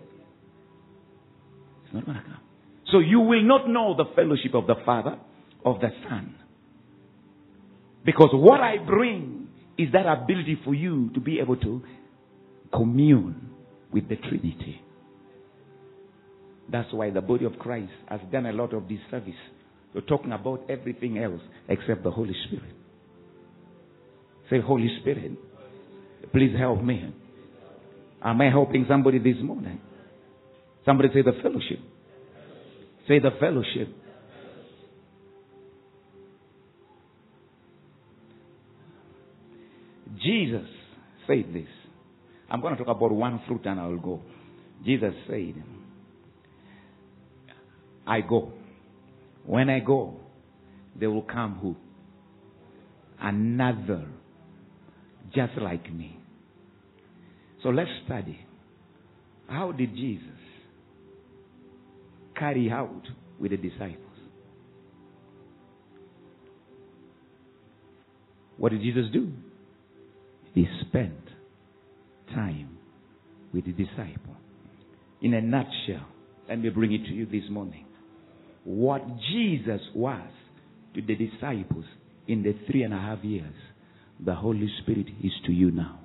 [1.87, 2.48] is not going to come.
[2.91, 5.17] So you will not know the fellowship of the Father,
[5.65, 6.35] of the Son.
[8.05, 9.47] Because what I bring
[9.77, 11.81] is that ability for you to be able to
[12.73, 13.49] commune
[13.91, 14.81] with the Trinity.
[16.71, 19.33] That's why the body of Christ has done a lot of disservice
[19.93, 22.75] to talking about everything else except the Holy Spirit.
[24.49, 25.31] Say, Holy Spirit,
[26.31, 27.13] please help me.
[28.23, 29.79] Am I helping somebody this morning?
[30.85, 31.79] Somebody say the fellowship.
[33.09, 33.87] Say the fellowship.
[40.23, 40.67] Jesus
[41.25, 41.67] said this.
[42.51, 44.21] I'm going to talk about one fruit and I will go.
[44.85, 45.55] Jesus said,
[48.05, 48.53] I go.
[49.43, 50.19] When I go,
[50.95, 51.75] there will come who?
[53.19, 54.05] Another,
[55.33, 56.19] just like me.
[57.63, 58.39] So let's study.
[59.47, 60.48] How did Jesus
[62.39, 63.03] carry out
[63.39, 64.05] with the disciples.
[68.57, 69.31] What did Jesus do?
[70.53, 71.13] He spent
[72.33, 72.77] time
[73.53, 74.35] with the disciple.
[75.21, 76.07] In a nutshell,
[76.47, 77.85] let me bring it to you this morning.
[78.63, 80.29] What Jesus was
[80.95, 81.85] to the disciples
[82.27, 83.53] in the three and a half years,
[84.23, 85.99] the Holy Spirit is to you now.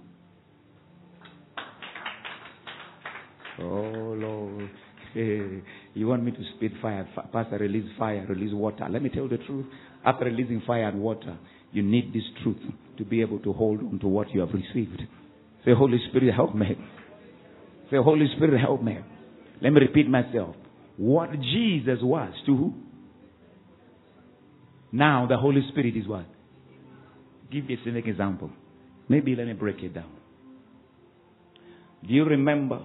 [3.58, 4.70] Oh Lord.
[5.14, 8.86] You want me to spit fire, Pastor, release fire, release water.
[8.90, 9.66] Let me tell the truth.
[10.04, 11.38] After releasing fire and water,
[11.72, 12.60] you need this truth
[12.98, 15.02] to be able to hold on to what you have received.
[15.64, 16.76] Say, Holy Spirit, help me.
[17.90, 18.98] Say, Holy Spirit, help me.
[19.62, 20.56] Let me repeat myself.
[20.96, 22.74] What Jesus was to who?
[24.92, 26.26] Now the Holy Spirit is what?
[27.50, 28.50] Give me a specific example.
[29.08, 30.10] Maybe let me break it down.
[32.06, 32.80] Do you remember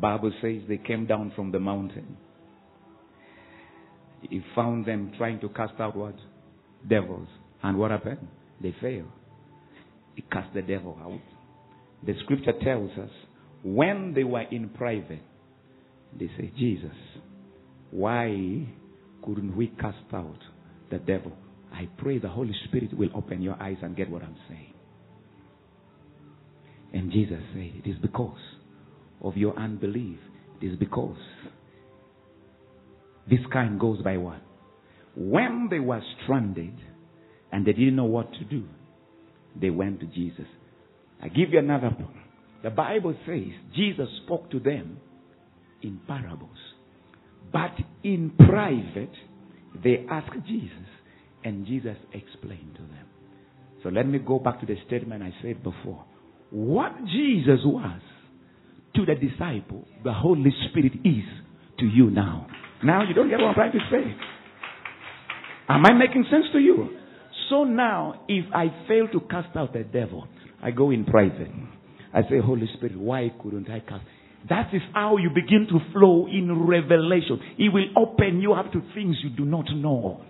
[0.00, 2.16] Bible says they came down from the mountain.
[4.22, 6.14] He found them trying to cast out what?
[6.88, 7.28] Devils.
[7.62, 8.26] And what happened?
[8.60, 9.10] They failed.
[10.14, 11.20] He cast the devil out.
[12.06, 13.10] The scripture tells us
[13.62, 15.22] when they were in private,
[16.18, 16.90] they say, Jesus,
[17.90, 18.66] why
[19.22, 20.38] couldn't we cast out
[20.90, 21.32] the devil.
[21.72, 24.74] I pray the Holy Spirit will open your eyes and get what I'm saying.
[26.92, 28.38] And Jesus said, It is because
[29.22, 30.18] of your unbelief.
[30.60, 31.16] Is because
[33.30, 34.40] this kind goes by what?
[35.14, 36.74] When they were stranded
[37.52, 38.64] and they didn't know what to do,
[39.60, 40.46] they went to Jesus.
[41.22, 42.16] I give you another point.
[42.62, 44.98] The Bible says Jesus spoke to them
[45.82, 46.58] in parables.
[47.52, 49.12] But in private,
[49.82, 50.88] they asked Jesus,
[51.44, 53.06] and Jesus explained to them.
[53.82, 56.04] So let me go back to the statement I said before.
[56.50, 58.00] What Jesus was
[58.98, 61.24] to the disciple, the Holy Spirit is
[61.78, 62.48] to you now.
[62.82, 64.02] Now you don't get what I'm trying to say.
[65.68, 66.88] Am I making sense to you?
[67.48, 70.26] So now, if I fail to cast out the devil,
[70.62, 71.50] I go in private.
[72.12, 74.04] I say, Holy Spirit, why couldn't I cast?
[74.48, 77.40] That is how you begin to flow in revelation.
[77.58, 80.24] It will open you up to things you do not know.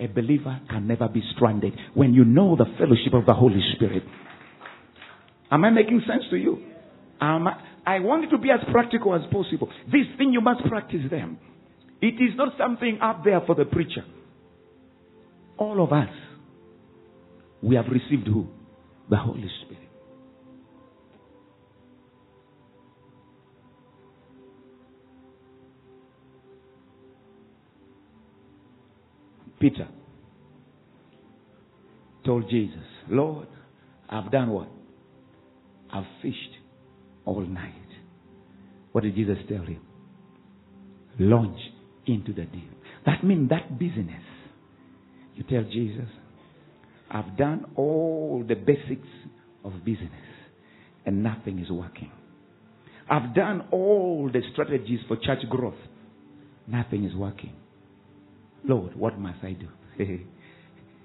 [0.00, 4.02] A believer can never be stranded when you know the fellowship of the Holy Spirit.
[5.50, 6.58] Am I making sense to you?
[7.20, 7.67] Am I
[8.00, 9.68] want it to be as practical as possible.
[9.86, 11.38] This thing you must practice them.
[12.00, 14.04] It is not something up there for the preacher.
[15.56, 16.10] All of us,
[17.62, 18.46] we have received who?
[19.10, 19.88] The Holy Spirit.
[29.58, 29.88] Peter
[32.24, 32.76] told Jesus,
[33.08, 33.48] Lord,
[34.08, 34.68] I've done what?
[35.92, 36.57] I've fished
[37.28, 37.74] all night.
[38.92, 39.80] What did Jesus tell him?
[41.18, 41.58] Launch
[42.06, 42.70] into the deep.
[43.04, 44.22] That means that business.
[45.34, 46.08] You tell Jesus,
[47.10, 49.08] I've done all the basics
[49.64, 50.10] of business
[51.06, 52.10] and nothing is working.
[53.10, 55.74] I've done all the strategies for church growth.
[56.66, 57.52] Nothing is working.
[58.64, 59.68] Lord, what must I do?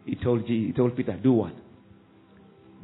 [0.05, 1.53] he told he told Peter, do what?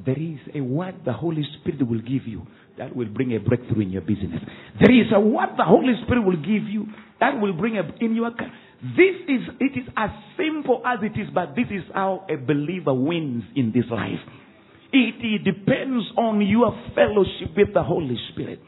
[0.05, 2.45] There is a word the Holy Spirit will give you
[2.79, 4.41] that will bring a breakthrough in your business.
[4.81, 6.87] There is a word the Holy Spirit will give you
[7.19, 8.31] that will bring a in your
[8.81, 12.93] this is it is as simple as it is, but this is how a believer
[12.93, 14.19] wins in this life.
[14.91, 18.61] It, it depends on your fellowship with the Holy Spirit.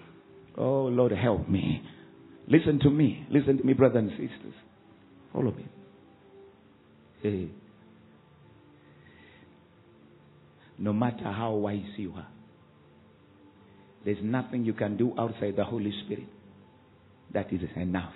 [0.58, 1.82] Oh Lord, help me.
[2.48, 3.26] Listen to me.
[3.32, 4.54] Listen to me, brothers and sisters.
[5.34, 5.54] All of.
[7.24, 7.48] Hey.
[10.78, 12.28] No matter how wise you are,
[14.06, 16.28] there's nothing you can do outside the Holy Spirit
[17.34, 18.14] that is enough.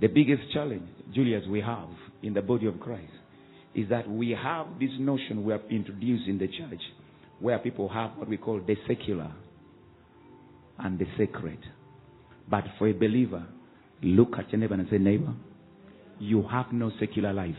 [0.00, 1.88] The biggest challenge, Julius, we have
[2.22, 3.12] in the body of Christ
[3.74, 6.80] is that we have this notion we have introduced in the church
[7.38, 9.30] where people have what we call the secular
[10.78, 11.58] and the sacred.
[12.48, 13.46] But for a believer,
[14.02, 15.34] Look at your neighbor and say, neighbor,
[16.18, 17.54] you have no secular life.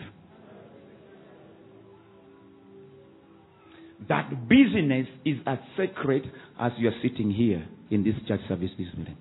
[4.09, 6.23] That business is as sacred
[6.59, 9.17] as you're sitting here in this church service this morning.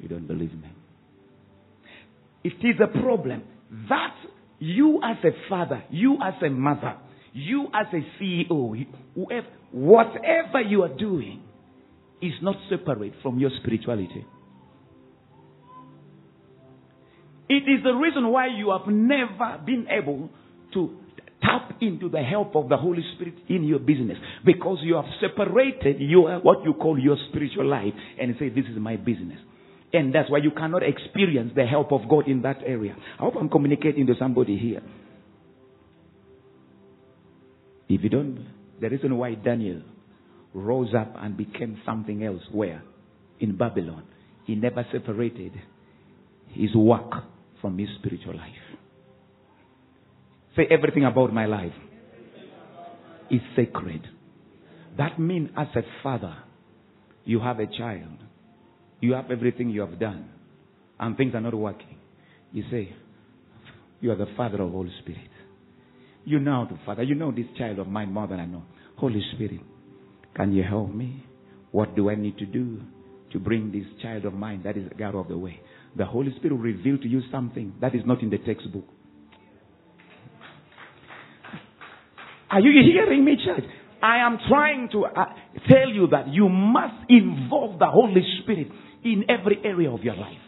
[0.00, 0.68] You don't believe me.
[2.42, 3.42] It is a problem
[3.88, 4.14] that
[4.58, 6.96] you as a father, you as a mother,
[7.32, 11.42] you as a CEO, whoever, whatever you are doing
[12.22, 14.24] is not separate from your spirituality.
[17.48, 20.30] It is the reason why you have never been able
[20.74, 20.96] to
[21.42, 25.96] tap into the help of the Holy Spirit in your business because you have separated
[25.98, 29.38] your what you call your spiritual life and say this is my business.
[29.92, 32.94] And that's why you cannot experience the help of God in that area.
[33.18, 34.82] I hope I'm communicating to somebody here.
[37.88, 38.46] If you don't,
[38.80, 39.82] the reason why Daniel
[40.54, 42.82] rose up and became something else, where?
[43.40, 44.04] In Babylon.
[44.46, 45.52] He never separated
[46.48, 47.12] his work
[47.60, 48.69] from his spiritual life.
[50.56, 51.72] Say everything about my life
[53.30, 54.06] is sacred.
[54.98, 56.36] That means as a father,
[57.24, 58.18] you have a child.
[59.00, 60.28] You have everything you have done.
[60.98, 61.96] And things are not working.
[62.52, 62.94] You say,
[64.00, 65.30] you are the father of Holy Spirit.
[66.24, 67.02] You know the father.
[67.02, 68.64] You know this child of mine more than I know.
[68.96, 69.60] Holy Spirit,
[70.34, 71.24] can you help me?
[71.70, 72.80] What do I need to do
[73.32, 75.60] to bring this child of mine that is out of the way?
[75.96, 78.84] the Holy Spirit will reveal to you something that is not in the textbook.
[82.50, 83.64] Are you hearing me, church?
[84.02, 85.24] I am trying to uh,
[85.68, 88.68] tell you that you must involve the Holy Spirit
[89.04, 90.38] in every area of your life.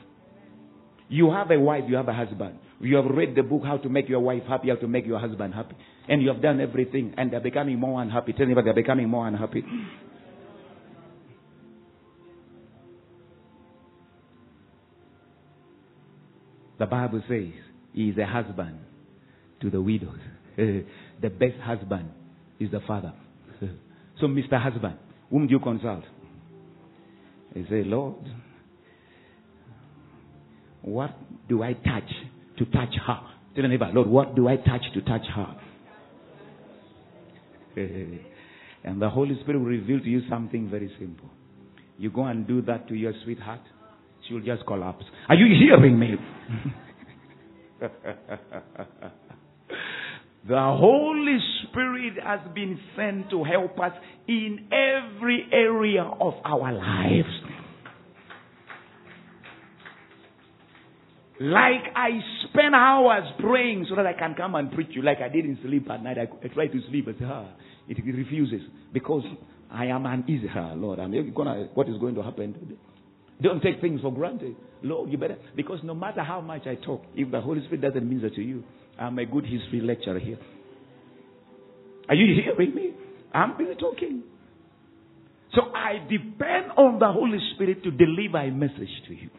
[1.08, 2.58] You have a wife, you have a husband.
[2.80, 5.20] You have read the book How to Make Your Wife Happy, How to Make Your
[5.20, 5.76] Husband Happy.
[6.08, 8.32] And you have done everything, and they're becoming more unhappy.
[8.32, 9.62] Tell me about they're becoming more unhappy.
[16.78, 17.52] The Bible says
[17.92, 18.78] he is a husband
[19.60, 20.18] to the widows.
[21.22, 22.10] the best husband
[22.58, 23.12] is the father.
[24.20, 24.60] so, Mr.
[24.60, 24.96] Husband,
[25.30, 26.04] whom do you consult?
[27.54, 28.16] He say, Lord,
[30.82, 31.14] what
[31.48, 32.10] do I touch
[32.58, 33.20] to touch her?
[33.54, 35.56] Tell the neighbor, Lord, what do I touch to touch her?
[38.84, 41.30] and the Holy Spirit will reveal to you something very simple.
[41.98, 43.60] You go and do that to your sweetheart,
[44.26, 45.04] she will just collapse.
[45.28, 46.16] Are you hearing me?
[50.46, 51.38] the Holy
[51.68, 53.92] Spirit has been sent to help us
[54.26, 57.28] in every area of our lives.
[61.40, 62.10] Like I
[62.48, 65.02] spend hours praying so that I can come and preach you.
[65.02, 66.18] Like I didn't sleep at night.
[66.18, 67.06] I, I tried to sleep.
[67.06, 67.48] but ah,
[67.88, 68.60] it, refuses
[68.92, 69.24] because
[69.70, 70.46] I am uneasy.
[70.54, 72.76] Ah, Lord, I'm gonna, what is going to happen today?
[73.40, 74.54] Don't take things for granted.
[74.82, 78.08] Lord, you better, because no matter how much I talk, if the Holy Spirit doesn't
[78.08, 78.62] minister to you,
[78.98, 80.38] I'm a good history lecturer here.
[82.08, 82.92] Are you hearing me?
[83.32, 84.22] I'm busy talking.
[85.54, 89.30] So I depend on the Holy Spirit to deliver a message to you.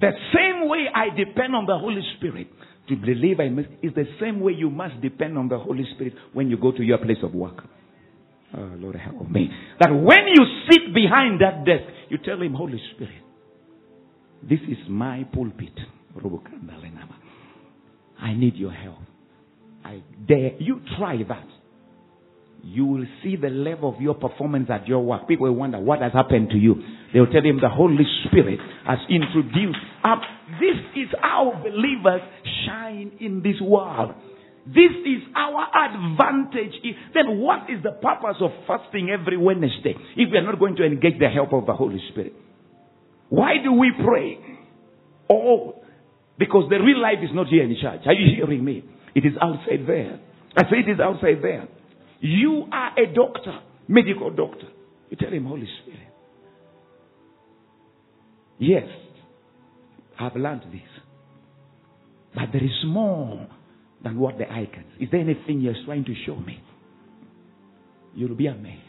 [0.00, 2.48] The same way I depend on the Holy Spirit
[2.88, 6.14] to deliver a message is the same way you must depend on the Holy Spirit
[6.32, 7.64] when you go to your place of work.
[8.56, 9.50] Oh, Lord, help me.
[9.80, 13.22] That when you sit behind that desk, you tell him, Holy Spirit,
[14.42, 15.76] this is my pulpit.
[18.20, 18.98] I need your help.
[19.84, 21.46] I dare you try that
[22.62, 25.28] you will see the level of your performance at your work.
[25.28, 26.74] People will wonder what has happened to you.
[27.12, 30.20] They will tell him the Holy Spirit has introduced up.
[30.60, 32.20] This is how believers
[32.66, 34.12] shine in this world.
[34.66, 36.74] This is our advantage.
[37.14, 40.84] Then what is the purpose of fasting every Wednesday if we are not going to
[40.84, 42.34] engage the help of the Holy Spirit?
[43.30, 44.38] Why do we pray?
[45.30, 45.77] Oh,
[46.38, 48.02] because the real life is not here in church.
[48.06, 48.84] Are you hearing me?
[49.14, 50.20] It is outside there.
[50.56, 51.68] I say it is outside there.
[52.20, 54.68] You are a doctor, medical doctor.
[55.10, 56.00] You tell him, Holy Spirit.
[58.58, 58.88] Yes,
[60.18, 60.80] I've learned this.
[62.34, 63.46] But there is more
[64.02, 64.84] than what the eye can.
[65.00, 66.62] Is there anything you're trying to show me?
[68.14, 68.82] You'll be amazed.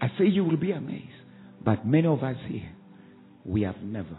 [0.00, 1.10] I say you will be amazed.
[1.64, 2.70] But many of us here,
[3.44, 4.18] we have never.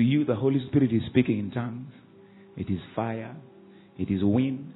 [0.00, 1.92] To you, the Holy Spirit is speaking in tongues.
[2.56, 3.36] It is fire.
[3.98, 4.72] It is wind.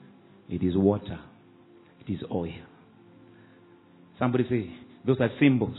[0.50, 1.18] It is water.
[2.06, 2.52] It is oil.
[4.18, 4.70] Somebody say,
[5.06, 5.78] those are symbols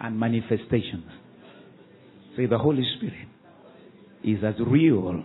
[0.00, 1.04] and manifestations.
[2.34, 3.28] Say, the Holy Spirit
[4.24, 5.22] is as real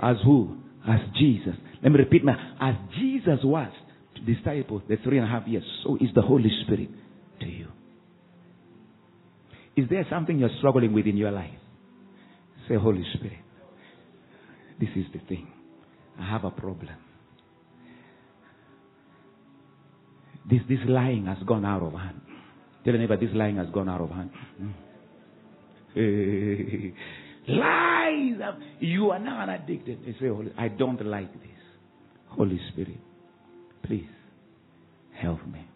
[0.00, 0.58] as who?
[0.88, 1.54] As Jesus.
[1.82, 2.36] Let me repeat now.
[2.60, 3.72] As Jesus was
[4.14, 6.90] to disciples the three and a half years, so is the Holy Spirit
[7.40, 7.66] to you.
[9.74, 11.50] Is there something you're struggling with in your life?
[12.68, 13.38] Say, Holy Spirit,
[14.78, 15.48] this is the thing.
[16.18, 16.96] I have a problem.
[20.48, 22.20] This, this lying has gone out of hand.
[22.84, 24.30] Tell neighbor, this lying has gone out of hand.
[27.48, 28.40] Lies!
[28.80, 30.00] You are now an addicted.
[30.04, 31.50] They say, I don't like this.
[32.28, 32.98] Holy Spirit,
[33.84, 34.08] please
[35.20, 35.66] help me.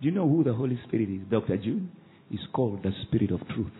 [0.00, 1.20] Do you know who the Holy Spirit is?
[1.30, 1.56] Dr.
[1.56, 1.90] June
[2.30, 3.72] is called the Spirit of Truth.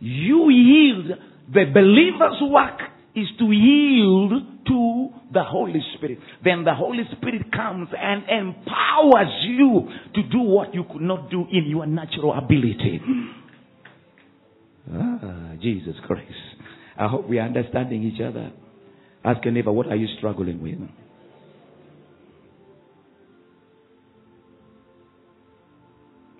[0.00, 1.18] You yield
[1.52, 2.80] the believer's work
[3.14, 4.32] is to yield
[4.66, 6.18] to the Holy Spirit.
[6.44, 11.46] Then the Holy Spirit comes and empowers you to do what you could not do
[11.50, 13.00] in your natural ability.
[14.92, 16.30] Ah, Jesus Christ.
[16.98, 18.52] I hope we are understanding each other.
[19.24, 20.78] Ask your neighbor, what are you struggling with?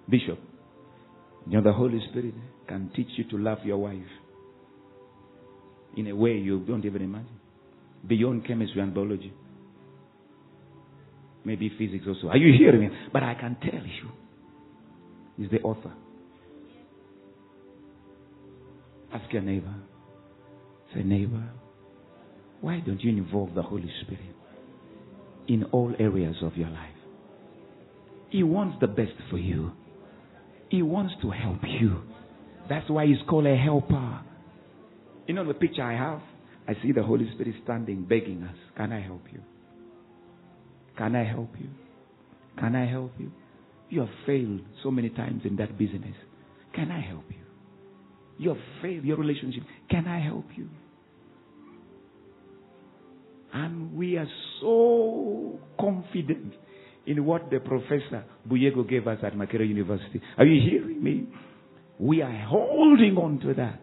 [0.08, 0.38] Bishop,
[1.48, 2.34] you know the Holy Spirit
[2.68, 3.98] can teach you to love your wife
[5.96, 7.40] in a way you don't even imagine.
[8.06, 9.32] Beyond chemistry and biology.
[11.44, 12.28] Maybe physics also.
[12.28, 12.88] Are you hearing me?
[13.12, 14.10] But I can tell you,
[15.36, 15.92] he's the author.
[19.12, 19.74] Ask your neighbor.
[20.94, 21.48] Say, neighbor,
[22.60, 24.34] why don't you involve the Holy Spirit
[25.48, 26.90] in all areas of your life?
[28.30, 29.72] He wants the best for you.
[30.68, 32.02] He wants to help you.
[32.68, 34.20] That's why he's called a helper.
[35.26, 36.20] You know the picture I have?
[36.68, 39.40] I see the Holy Spirit standing, begging us, Can I help you?
[40.98, 41.68] Can I help you?
[42.58, 43.30] Can I help you?
[43.88, 46.14] You have failed so many times in that business.
[46.74, 47.36] Can I help you?
[48.38, 49.62] You have failed your relationship.
[49.90, 50.68] Can I help you?
[53.52, 54.26] And we are
[54.60, 56.54] so confident
[57.06, 60.20] in what the professor Buyego gave us at Makerere University.
[60.36, 61.26] Are you hearing me?
[61.98, 63.80] We are holding on to that.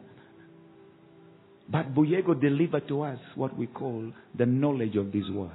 [1.70, 5.52] But Buyego delivered to us what we call the knowledge of this world.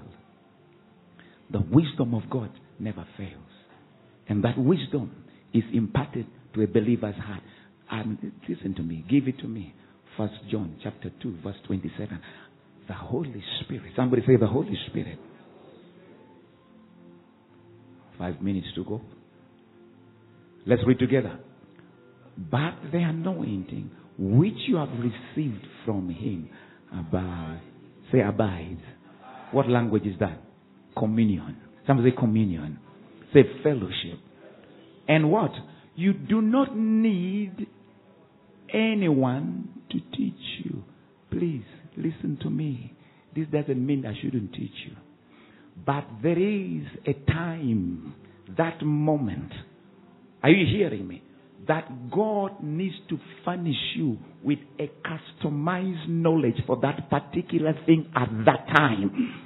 [1.50, 3.34] The wisdom of God never fails.
[4.28, 7.42] And that wisdom is imparted to a believer's heart.
[7.90, 9.74] And listen to me, give it to me.
[10.16, 12.18] First John chapter 2, verse 27.
[12.88, 13.92] The Holy Spirit.
[13.96, 15.18] Somebody say the Holy Spirit.
[18.18, 19.00] Five minutes to go.
[20.66, 21.38] Let's read together.
[22.38, 26.48] But the anointing which you have received from him
[26.92, 27.60] abide.
[28.12, 28.78] Say abide.
[29.50, 30.40] What language is that?
[30.96, 31.56] Communion.
[31.86, 32.78] Some say communion.
[33.34, 34.20] Say fellowship.
[35.08, 35.50] And what?
[35.96, 37.66] You do not need
[38.72, 40.34] anyone to teach
[40.64, 40.84] you.
[41.30, 41.64] Please
[41.96, 42.94] listen to me.
[43.34, 44.96] This doesn't mean I shouldn't teach you.
[45.84, 48.14] But there is a time,
[48.56, 49.52] that moment.
[50.42, 51.22] Are you hearing me?
[51.66, 58.28] That God needs to furnish you with a customized knowledge for that particular thing at
[58.46, 59.44] that time.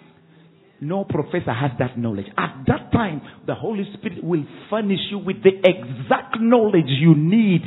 [0.80, 2.26] No professor has that knowledge.
[2.36, 7.62] At that time, the Holy Spirit will furnish you with the exact knowledge you need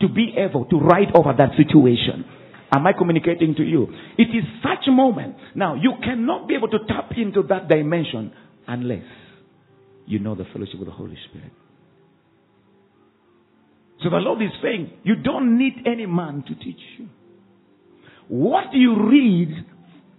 [0.00, 2.24] to be able to ride over that situation.
[2.74, 3.86] Am I communicating to you?
[4.16, 5.36] It is such a moment.
[5.54, 8.32] Now, you cannot be able to tap into that dimension
[8.66, 9.04] unless
[10.06, 11.52] you know the fellowship of the Holy Spirit.
[14.02, 17.08] So the Lord is saying, you don't need any man to teach you.
[18.28, 19.50] What you read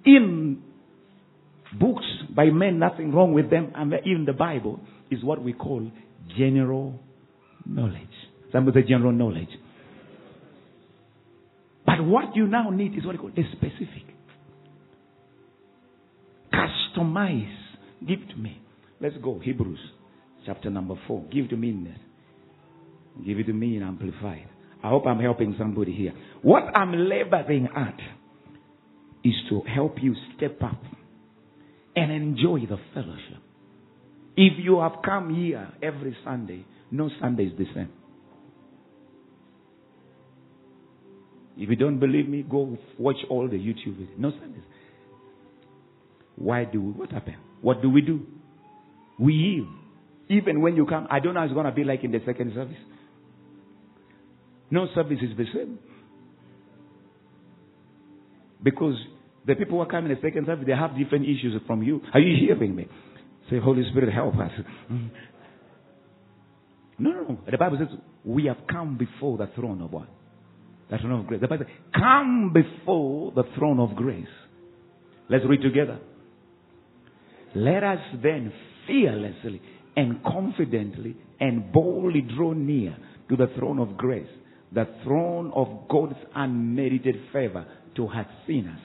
[0.05, 0.61] in
[1.79, 2.05] books
[2.35, 4.79] by men, nothing wrong with them, and even the Bible
[5.11, 5.91] is what we call
[6.37, 6.99] general
[7.65, 8.01] knowledge.
[8.51, 9.49] Some say general knowledge.
[11.85, 14.03] But what you now need is what we call the specific.
[16.53, 17.53] Customize.
[18.07, 18.61] Give to me.
[19.01, 19.39] Let's go.
[19.39, 19.79] Hebrews
[20.45, 21.25] chapter number 4.
[21.31, 21.93] Give to me.
[23.23, 24.47] Give it to me in Amplified.
[24.83, 26.13] I hope I'm helping somebody here.
[26.41, 27.97] What I'm laboring at
[29.23, 30.81] is to help you step up
[31.95, 33.41] and enjoy the fellowship.
[34.37, 37.89] If you have come here every Sunday, no Sunday is the same.
[41.57, 44.17] If you don't believe me, go watch all the YouTube videos.
[44.17, 44.63] No Sundays.
[46.35, 47.37] Why do we, what happened?
[47.61, 48.21] What do we do?
[49.17, 49.67] We yield.
[50.27, 52.19] Even when you come, I don't know how it's going to be like in the
[52.25, 52.75] second service.
[54.71, 55.79] No service is the same.
[58.63, 58.95] Because
[59.45, 62.01] the people who are coming in the second service, they have different issues from you.
[62.13, 62.87] Are you hearing me?
[63.49, 64.51] Say, Holy Spirit, help us.
[66.97, 67.39] No, no, no.
[67.49, 67.89] The Bible says
[68.23, 70.07] we have come before the throne of what?
[70.89, 71.41] The throne of grace.
[71.41, 74.25] The Bible says, come before the throne of grace.
[75.29, 75.99] Let's read together.
[77.53, 78.53] Let us then
[78.87, 79.61] fearlessly
[79.95, 82.95] and confidently and boldly draw near
[83.29, 84.29] to the throne of grace,
[84.75, 87.65] the throne of God's unmerited favor
[87.95, 88.79] to her sinners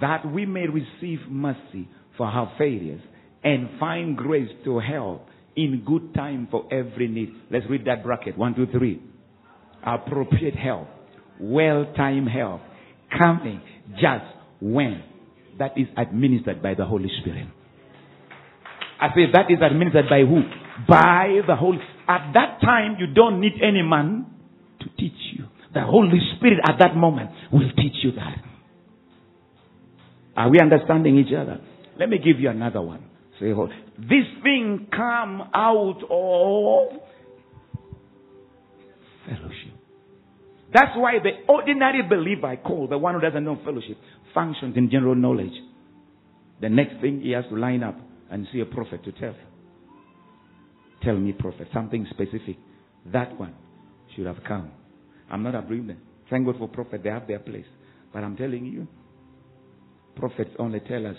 [0.00, 3.00] that we may receive mercy for our failures
[3.42, 7.32] and find grace to help in good time for every need.
[7.50, 8.36] Let's read that bracket.
[8.36, 9.02] One, two, three.
[9.86, 10.88] Appropriate help.
[11.38, 12.60] Well timed help.
[13.16, 13.60] Coming
[13.92, 14.24] just
[14.60, 15.02] when
[15.58, 17.46] that is administered by the Holy Spirit.
[19.00, 20.42] I say that is administered by who?
[20.88, 21.78] By the Holy.
[22.08, 24.33] At that time, you don't need any man
[24.84, 25.46] to teach you.
[25.72, 28.38] The Holy Spirit at that moment will teach you that.
[30.36, 31.60] Are we understanding each other?
[31.98, 33.04] Let me give you another one.
[33.40, 33.52] Say,
[33.98, 37.00] this thing come out of
[39.26, 39.74] fellowship.
[40.72, 43.96] That's why the ordinary believer I call, the one who doesn't know fellowship,
[44.32, 45.52] functions in general knowledge.
[46.60, 47.96] The next thing he has to line up
[48.30, 49.46] and see a prophet to tell him.
[51.02, 52.56] Tell me, prophet, something specific.
[53.12, 53.54] That one
[54.14, 54.70] should have come.
[55.30, 55.96] I'm not agreeing.
[56.30, 57.66] Thank God for prophet, they have their place.
[58.12, 58.86] But I'm telling you,
[60.16, 61.16] Prophets only tell us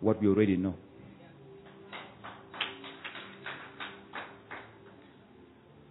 [0.00, 0.74] what we already know.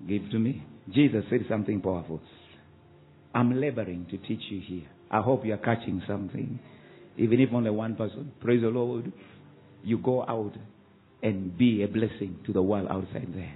[0.08, 0.64] Give to me.
[0.92, 2.20] Jesus said something powerful.
[3.34, 4.88] I'm laboring to teach you here.
[5.10, 6.60] I hope you are catching something.
[7.18, 8.32] Even if only one person.
[8.42, 9.12] Praise the Lord.
[9.84, 10.54] You go out
[11.22, 13.56] and be a blessing to the world outside there.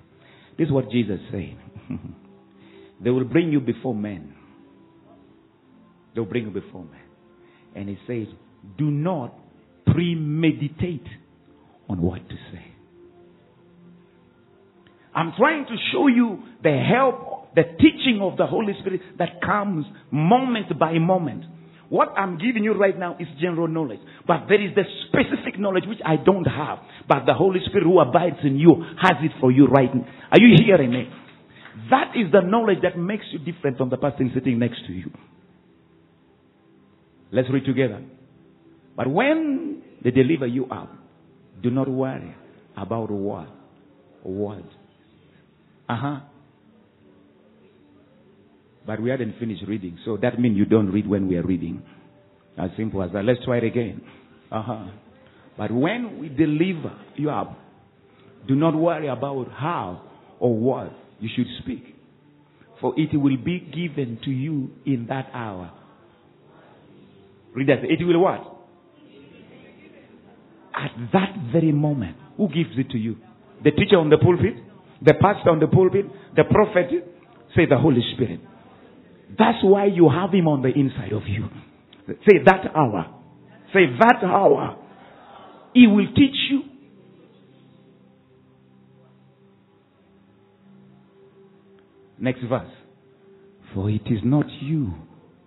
[0.57, 1.57] This is what Jesus said.
[3.01, 4.33] they will bring you before men.
[6.13, 7.01] They'll bring you before men.
[7.75, 8.33] And he says,
[8.77, 9.37] do not
[9.85, 11.05] premeditate
[11.89, 12.65] on what to say.
[15.13, 19.85] I'm trying to show you the help, the teaching of the Holy Spirit that comes
[20.11, 21.45] moment by moment.
[21.87, 23.99] What I'm giving you right now is general knowledge.
[24.27, 26.79] But there is the specific knowledge which I don't have.
[27.07, 30.05] But the Holy Spirit who abides in you has it for you right now.
[30.31, 31.07] Are you hearing me?
[31.89, 35.11] That is the knowledge that makes you different from the person sitting next to you.
[37.31, 38.01] Let's read together.
[38.95, 40.91] But when they deliver you up,
[41.61, 42.33] do not worry
[42.77, 43.49] about what?
[44.23, 44.63] What?
[45.89, 46.19] Uh huh.
[48.87, 51.83] But we hadn't finished reading, so that means you don't read when we are reading.
[52.57, 53.25] As simple as that.
[53.25, 54.01] Let's try it again.
[54.51, 54.85] Uh huh.
[55.57, 57.57] But when we deliver you up,
[58.47, 60.03] do not worry about how
[60.39, 60.93] or what
[61.25, 61.95] you should speak.
[62.81, 65.71] For it will be given to you in that hour.
[67.53, 67.83] Read that.
[67.83, 68.41] It will what?
[70.75, 72.17] At that very moment.
[72.37, 73.15] Who gives it to you?
[73.63, 74.55] The teacher on the pulpit?
[75.01, 76.05] The pastor on the pulpit?
[76.35, 76.89] The prophet?
[77.55, 78.41] Say the Holy Spirit.
[79.37, 81.47] That's why you have him on the inside of you.
[82.07, 83.21] Say that hour.
[83.73, 84.77] Say that hour.
[85.73, 86.61] He will teach you.
[92.19, 92.71] Next verse.
[93.73, 94.93] For it is not you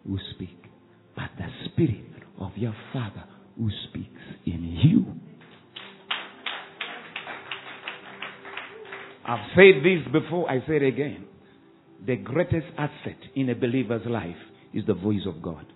[0.07, 0.59] who speak,
[1.17, 2.05] but the Spirit
[2.41, 3.25] of your Father
[3.57, 5.07] who speaks in you.
[9.27, 11.27] I've said this before, I say it again.
[12.07, 14.37] The greatest asset in a believer's life
[14.73, 15.67] is the voice of God.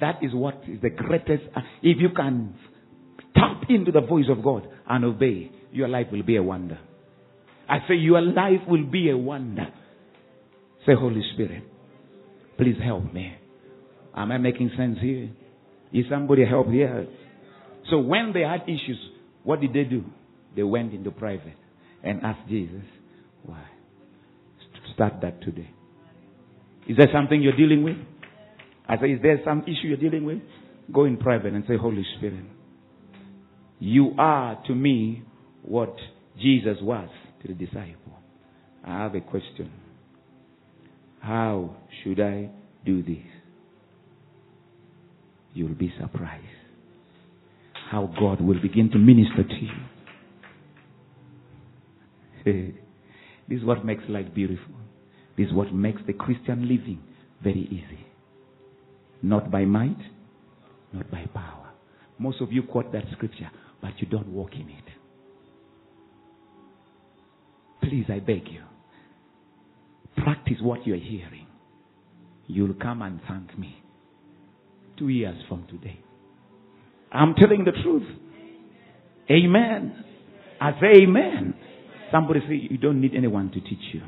[0.00, 1.44] That is what is the greatest.
[1.82, 2.54] If you can
[3.34, 6.78] tap into the voice of God and obey, your life will be a wonder.
[7.68, 9.66] I say your life will be a wonder.
[10.86, 11.64] Say, Holy Spirit,
[12.56, 13.34] please help me.
[14.16, 15.30] Am I making sense here?
[15.92, 17.06] Is somebody help here?
[17.90, 18.98] So when they had issues,
[19.44, 20.04] what did they do?
[20.56, 21.56] They went into private
[22.02, 22.82] and asked Jesus,
[23.44, 23.64] why?
[24.94, 25.70] Start that today.
[26.88, 27.96] Is there something you're dealing with?
[28.88, 30.38] I say, is there some issue you're dealing with?
[30.92, 32.44] Go in private and say, Holy Spirit,
[33.78, 35.22] you are to me
[35.62, 35.94] what
[36.40, 37.08] Jesus was
[37.42, 38.18] to the disciple.
[38.84, 39.70] I have a question.
[41.20, 42.50] How should I
[42.84, 43.18] do this?
[45.54, 46.44] You'll be surprised
[47.90, 49.54] how God will begin to minister to
[52.44, 52.72] you.
[53.48, 54.74] this is what makes life beautiful.
[55.36, 57.00] This is what makes the Christian living
[57.42, 58.06] very easy.
[59.22, 59.98] Not by might,
[60.92, 61.70] not by power.
[62.18, 64.84] Most of you quote that scripture, but you don't walk in it.
[67.88, 68.62] Please, I beg you,
[70.22, 71.46] practice what you're hearing.
[72.46, 73.82] You'll come and thank me
[74.98, 75.98] two years from today.
[77.10, 78.06] I'm telling the truth.
[79.30, 80.04] Amen.
[80.60, 81.54] I say amen.
[82.12, 84.02] Somebody say you don't need anyone to teach you.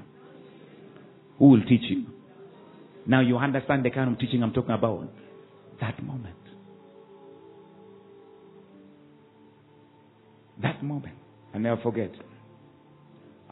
[1.39, 2.05] Who will teach you?
[3.07, 5.09] Now you understand the kind of teaching I'm talking about.
[5.81, 6.37] That moment.
[10.61, 11.17] That moment.
[11.55, 12.11] I never forget.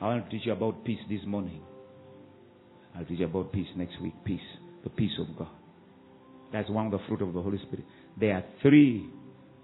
[0.00, 1.60] I want to teach you about peace this morning.
[2.96, 4.14] I'll teach you about peace next week.
[4.24, 4.40] Peace.
[4.84, 5.48] The peace of God.
[6.52, 7.84] That's one of the fruit of the Holy Spirit.
[8.18, 9.08] There are three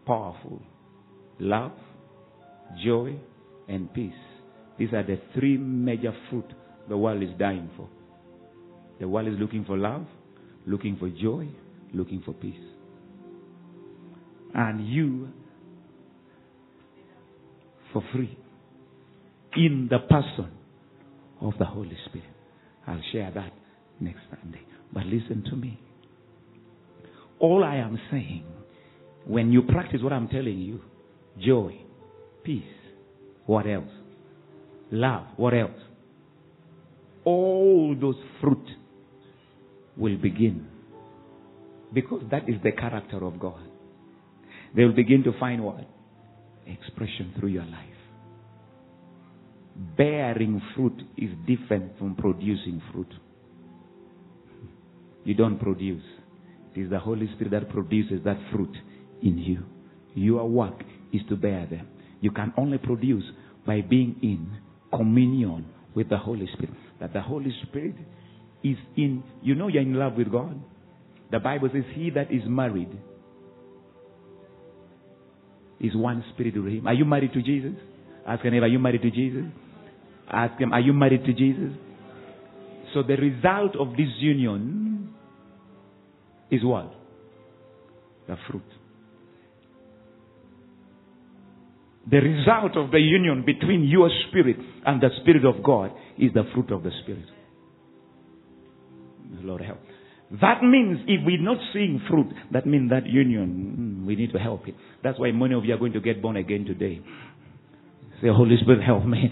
[0.07, 0.61] powerful
[1.39, 1.73] love,
[2.85, 3.15] joy,
[3.69, 4.13] and peace.
[4.79, 6.47] These are the three major fruit
[6.89, 7.89] the world is dying for.
[9.01, 10.07] The world is looking for love,
[10.67, 11.49] looking for joy,
[11.93, 12.55] looking for peace.
[14.55, 15.29] And you,
[17.93, 18.37] for free,
[19.57, 20.51] in the person
[21.41, 22.29] of the Holy Spirit.
[22.87, 23.53] I'll share that
[24.01, 24.61] next Sunday.
[24.93, 25.79] But listen to me.
[27.39, 28.45] All I am saying,
[29.27, 30.81] when you practice what I'm telling you,
[31.45, 31.77] joy,
[32.45, 32.63] peace,
[33.47, 33.91] what else?
[34.91, 35.71] Love, what else?
[37.25, 38.67] All those fruit
[39.97, 40.67] will begin.
[41.93, 43.61] Because that is the character of God.
[44.77, 45.89] They will begin to find what?
[46.67, 47.94] Expression through your life.
[49.97, 53.13] Bearing fruit is different from producing fruit.
[55.25, 56.03] You don't produce.
[56.75, 58.75] It is the Holy Spirit that produces that fruit
[59.23, 59.65] in you.
[60.15, 61.89] Your work is to bear them.
[62.21, 63.25] You can only produce
[63.67, 64.49] by being in
[64.97, 66.75] communion with the Holy Spirit.
[67.01, 67.95] That the Holy Spirit
[68.63, 70.61] is in, you know, you're in love with God.
[71.31, 72.97] The Bible says, He that is married
[75.81, 76.87] is one spirit with Him.
[76.87, 77.73] Are you married to Jesus?
[78.27, 79.45] Ask him, are you married to Jesus?
[80.31, 81.77] Ask him, are you married to Jesus?
[82.93, 85.15] So the result of this union
[86.51, 86.93] is what?
[88.29, 88.63] The fruit.
[92.11, 94.57] The result of the union between your spirit
[94.87, 97.25] and the spirit of God is the fruit of the spirit.
[99.43, 99.79] Lord help.
[100.41, 104.39] That means if we're not seeing fruit, that means that union, mm, we need to
[104.39, 104.75] help it.
[105.03, 107.01] That's why many of you are going to get born again today.
[108.23, 109.31] Say, Holy Spirit, help me.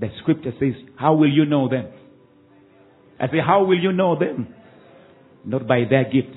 [0.00, 1.86] The scripture says, How will you know them?
[3.20, 4.54] I say, How will you know them?
[5.44, 6.34] Not by their gift.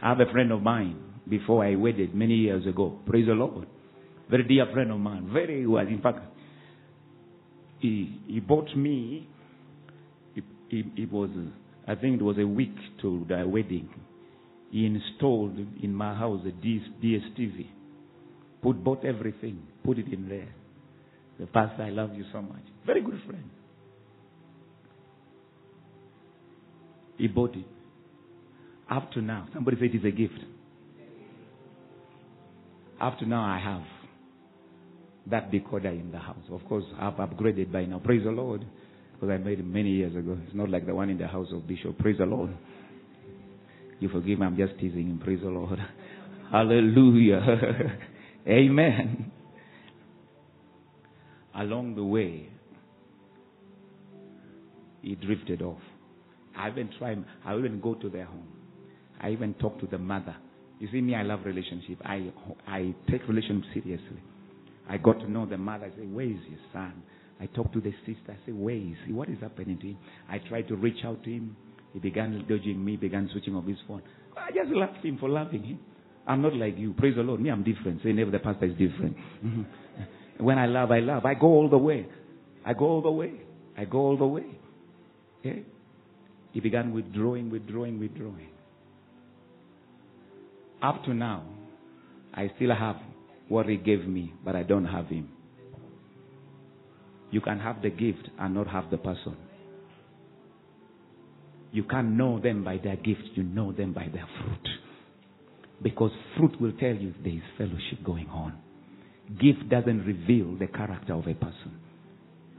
[0.00, 2.98] I have a friend of mine before I wedded many years ago.
[3.06, 3.66] Praise the Lord.
[4.30, 5.30] Very dear friend of mine.
[5.32, 5.86] Very well.
[5.86, 6.20] In fact,
[7.80, 9.28] he, he bought me,
[10.70, 11.30] it, was,
[11.86, 13.88] I think it was a week to the wedding.
[14.70, 17.66] He installed in my house a DS, DSTV.
[18.62, 20.52] Put, bought everything, put it in there.
[21.38, 22.62] The pastor, I love you so much.
[22.86, 23.50] Very good friend.
[27.18, 27.64] He bought it.
[28.90, 30.38] Up to now, somebody said it's a gift.
[33.00, 33.82] Up to now, I have
[35.30, 36.38] that decoder in the house.
[36.50, 37.98] Of course, I've upgraded by now.
[37.98, 38.64] Praise the Lord.
[39.14, 40.38] Because I made it many years ago.
[40.46, 41.98] It's not like the one in the house of Bishop.
[41.98, 42.50] Praise the Lord.
[43.98, 45.20] You forgive me, I'm just teasing him.
[45.22, 45.78] Praise the Lord.
[46.52, 47.98] Hallelujah.
[48.48, 49.32] Amen.
[51.56, 52.48] Along the way,
[55.02, 55.80] he drifted off.
[56.56, 58.48] I even try, I even go to their home.
[59.20, 60.36] I even talk to the mother.
[60.78, 61.98] You see me, I love relationship.
[62.04, 62.30] I,
[62.66, 64.22] I take relationship seriously.
[64.88, 65.86] I got to know the mother.
[65.86, 67.02] I say, where is your son?
[67.40, 68.30] I talk to the sister.
[68.30, 69.12] I say, where is he?
[69.12, 69.98] What is happening to him?
[70.28, 71.56] I try to reach out to him.
[71.92, 74.02] He began dodging me, began switching off his phone.
[74.36, 75.78] I just loved him for loving him.
[76.26, 76.92] I'm not like you.
[76.92, 77.40] Praise the Lord.
[77.40, 78.02] Me, I'm different.
[78.02, 79.16] Say never the pastor is different.
[80.38, 81.24] When I love, I love.
[81.24, 82.06] I go all the way.
[82.64, 83.32] I go all the way.
[83.76, 84.44] I go all the way.
[86.52, 88.50] He began withdrawing, withdrawing, withdrawing.
[90.82, 91.44] Up to now,
[92.34, 92.96] I still have
[93.48, 95.28] what he gave me, but I don't have him.
[97.30, 99.36] You can have the gift and not have the person.
[101.72, 104.68] You can't know them by their gift, you know them by their fruit.
[105.82, 108.54] Because fruit will tell you there is fellowship going on.
[109.28, 111.80] Gift doesn't reveal the character of a person.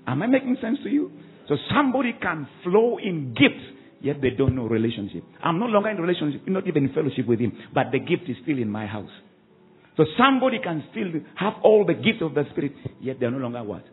[0.05, 1.11] Am I making sense to you?
[1.47, 3.63] So somebody can flow in gifts,
[4.01, 5.23] yet they don't know relationship.
[5.41, 8.35] I'm no longer in relationship, not even in fellowship with him, but the gift is
[8.43, 9.09] still in my house.
[9.95, 13.63] So somebody can still have all the gifts of the Spirit, yet they're no longer
[13.63, 13.83] what?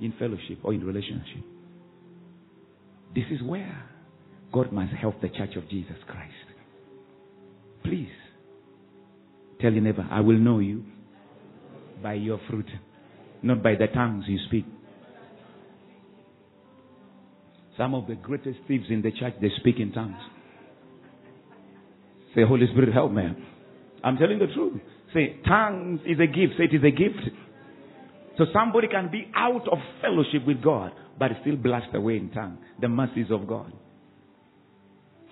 [0.00, 1.44] In fellowship or in relationship.
[3.14, 3.84] This is where
[4.52, 6.32] God must help the church of Jesus Christ.
[7.84, 8.08] Please
[9.60, 10.84] tell your neighbor, I will know you
[12.02, 12.68] by your fruit,
[13.42, 14.64] not by the tongues you speak.
[17.76, 20.18] Some of the greatest thieves in the church, they speak in tongues.
[22.34, 23.22] Say, Holy Spirit, help me.
[24.02, 24.80] I'm telling the truth.
[25.14, 26.54] Say, tongues is a gift.
[26.58, 27.20] Say, it is a gift.
[28.36, 32.58] So somebody can be out of fellowship with God, but still blast away in tongue.
[32.80, 33.72] The mercies of God.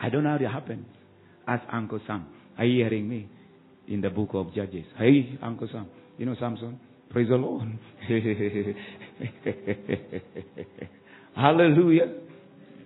[0.00, 0.86] I don't know how it happens.
[1.46, 2.26] Ask Uncle Sam.
[2.58, 3.28] Are you hearing me?
[3.88, 4.84] In the book of Judges.
[4.98, 5.86] Hey, Uncle Sam.
[6.18, 6.80] You know Samson?
[7.10, 7.78] Praise the Lord.
[11.36, 12.14] Hallelujah.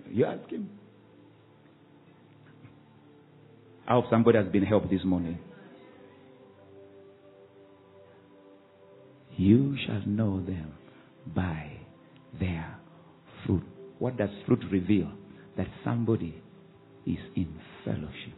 [0.09, 0.69] You ask him.
[3.87, 5.37] I hope somebody has been helped this morning.
[9.37, 10.73] You shall know them
[11.35, 11.71] by
[12.39, 12.77] their
[13.45, 13.63] fruit.
[13.99, 15.11] What does fruit reveal?
[15.57, 16.41] That somebody
[17.05, 17.53] is in
[17.83, 18.33] fellowship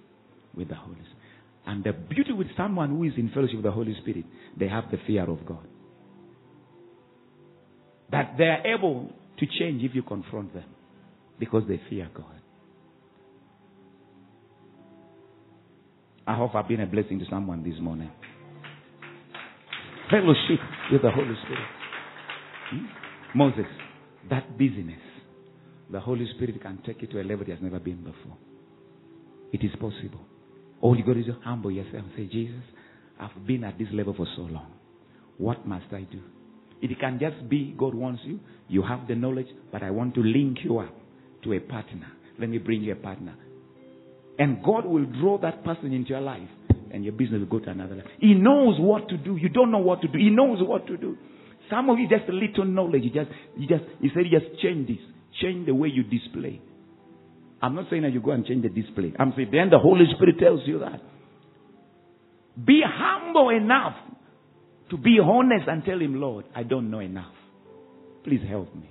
[0.56, 1.23] with the Holy Spirit.
[1.66, 4.26] And the beauty with someone who is in fellowship with the Holy Spirit,
[4.57, 5.66] they have the fear of God.
[8.11, 10.66] That they are able to change if you confront them
[11.39, 12.26] because they fear God.
[16.26, 18.09] I hope I've been a blessing to someone this morning.
[20.09, 20.59] Fellowship
[20.91, 21.68] with the Holy Spirit.
[22.72, 23.38] Hmm?
[23.38, 23.66] Moses,
[24.30, 25.01] that busyness,
[25.89, 28.38] the Holy Spirit can take you to a level it has never been before.
[29.51, 30.22] It is possible.
[30.84, 32.62] All you got to do humble yourself and say, Jesus,
[33.18, 34.70] I've been at this level for so long.
[35.38, 36.20] What must I do?
[36.82, 38.42] It can just be God wants you.
[38.68, 40.94] You have the knowledge, but I want to link you up
[41.46, 42.12] to a partner.
[42.38, 43.34] Let me bring you a partner.
[44.38, 46.50] And God will draw that person into your life,
[46.92, 48.12] and your business will go to another level.
[48.20, 49.38] He knows what to do.
[49.38, 50.18] You don't know what to do.
[50.18, 51.18] He knows what to do.
[51.70, 53.04] Some of you just a little knowledge.
[53.04, 54.98] You just, you just, he said, just change this.
[55.42, 56.62] Change the way you display.
[57.64, 59.14] I'm not saying that you go and change the display.
[59.18, 60.99] I'm saying then the Holy Spirit tells you that.
[62.64, 63.95] Be humble enough
[64.89, 67.34] to be honest and tell him, Lord, I don't know enough.
[68.26, 68.89] Please help me.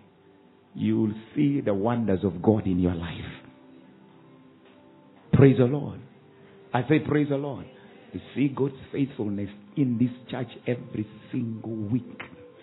[0.75, 3.13] You will see the wonders of God in your life.
[5.35, 6.01] Praise the Lord.
[6.73, 7.67] I say, Praise the Lord.
[8.15, 12.19] You see God's faithfulness in this church every single week.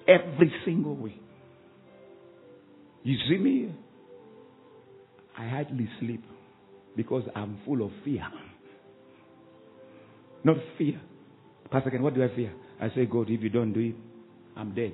[0.07, 1.22] Every single week.
[3.03, 3.76] You see me?
[5.40, 6.24] I hardly sleep
[6.98, 8.28] because I'm full of fear.
[10.44, 11.00] Not fear.
[11.72, 12.54] Pastor Ken, what do I fear?
[12.82, 13.96] I say, God, if you don't do it,
[14.58, 14.94] I'm dead.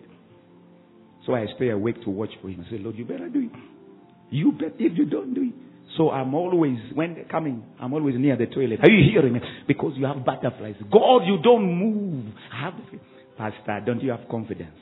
[1.26, 2.64] So I stay awake to watch for him.
[2.66, 3.60] I say, Lord, you better do it.
[4.30, 5.54] You bet if you don't do it.
[5.98, 8.80] So I'm always, when they're coming, I'm always near the toilet.
[8.84, 9.40] Are you hearing me?
[9.68, 10.76] Because you have butterflies.
[10.92, 12.34] God, you don't move.
[12.54, 13.00] I have the
[13.38, 14.78] Pastor, don't you have confidence?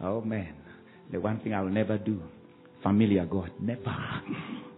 [0.00, 0.54] Oh man.
[1.12, 2.22] The one thing I will never do.
[2.82, 3.50] Familiar God.
[3.60, 3.82] Never.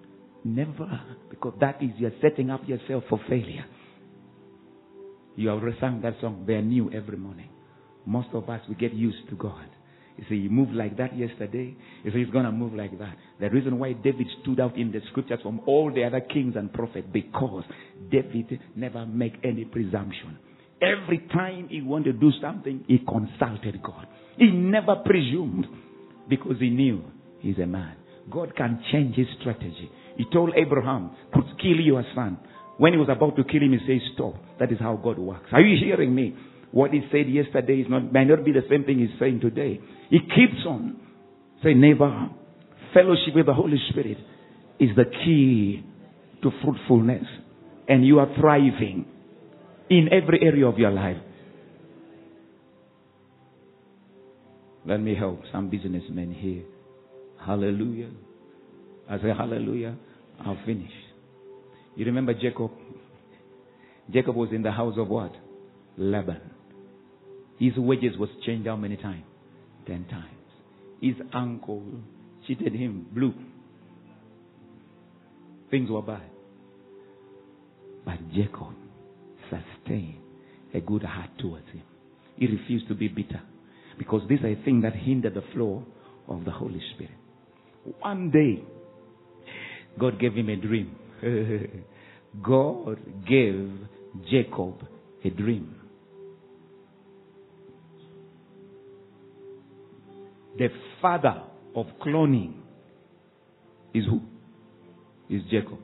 [0.47, 1.01] Never.
[1.29, 3.65] Because that is you're setting up yourself for failure.
[5.35, 7.49] You have sung that song, they're new every morning.
[8.07, 9.67] Most of us, we get used to God.
[10.17, 11.77] You see, he moved like that yesterday.
[12.05, 13.17] You see, he's going to move like that.
[13.41, 16.73] The reason why David stood out in the scriptures from all the other kings and
[16.73, 17.65] prophets, because
[18.11, 20.39] David never make any presumption.
[20.81, 24.07] Every time he wanted to do something, he consulted God.
[24.39, 25.67] He never presumed
[26.29, 27.03] because he knew
[27.41, 27.97] he's a man.
[28.31, 29.91] God can change his strategy.
[30.17, 32.39] He told Abraham, could kill your son.
[32.79, 34.35] When he was about to kill him, he says, stop.
[34.59, 35.47] That is how God works.
[35.53, 36.37] Are you hearing me?
[36.73, 39.81] What he said yesterday is not, might not be the same thing he's saying today.
[40.11, 41.01] He keeps on.
[41.63, 42.29] saying, neighbor,
[42.93, 44.19] fellowship with the Holy Spirit
[44.79, 45.85] is the key
[46.43, 47.25] to fruitfulness.
[47.89, 49.07] And you are thriving
[49.89, 51.17] in every area of your life.
[54.85, 56.65] Let me help some businessmen here.
[57.47, 58.11] Hallelujah.
[59.09, 59.97] I say hallelujah.
[60.45, 60.91] I'll finish.
[61.95, 62.73] You remember Jacob?
[64.13, 65.33] Jacob was in the house of what?
[65.97, 66.41] Laban.
[67.59, 69.25] His wages was changed how many times?
[69.87, 70.27] Ten times.
[71.01, 71.85] His uncle
[72.47, 73.33] cheated him, blue.
[75.71, 76.29] Things were bad.
[78.05, 78.75] But Jacob
[79.49, 80.19] sustained
[80.75, 81.83] a good heart towards him.
[82.37, 83.41] He refused to be bitter.
[83.99, 85.85] Because this is a thing that hindered the flow
[86.29, 87.15] of the Holy Spirit.
[88.01, 88.63] One day,
[89.99, 90.97] God gave him a dream.
[92.43, 93.71] God gave
[94.31, 94.87] Jacob
[95.25, 95.75] a dream.
[100.59, 100.69] The
[101.03, 101.43] father
[101.75, 102.55] of cloning
[103.95, 104.21] is who?
[105.29, 105.79] Is Jacob.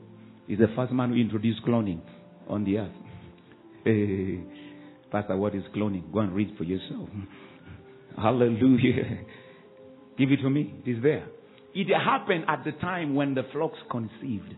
[0.47, 2.01] He's the first man who introduced cloning
[2.47, 2.91] on the earth.
[5.11, 6.11] Pastor, what is cloning?
[6.11, 7.09] Go and read for yourself.
[8.17, 9.19] Hallelujah.
[10.17, 10.73] Give it to me.
[10.85, 11.27] It is there.
[11.75, 14.53] It happened at the time when the flocks conceived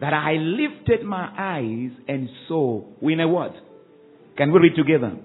[0.00, 2.84] that I lifted my eyes and saw.
[3.00, 3.52] We know what?
[4.36, 5.16] Can we read together?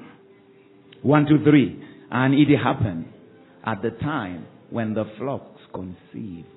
[1.03, 1.83] One, two, three.
[2.09, 3.05] And it happened
[3.65, 6.47] at the time when the flocks conceived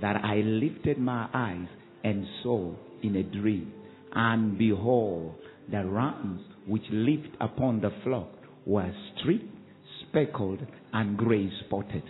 [0.00, 1.68] that I lifted my eyes
[2.04, 3.72] and saw in a dream.
[4.14, 5.34] And behold,
[5.70, 8.30] the rams which lived upon the flock
[8.66, 9.54] were streaked,
[10.08, 10.60] speckled,
[10.92, 12.04] and gray spotted.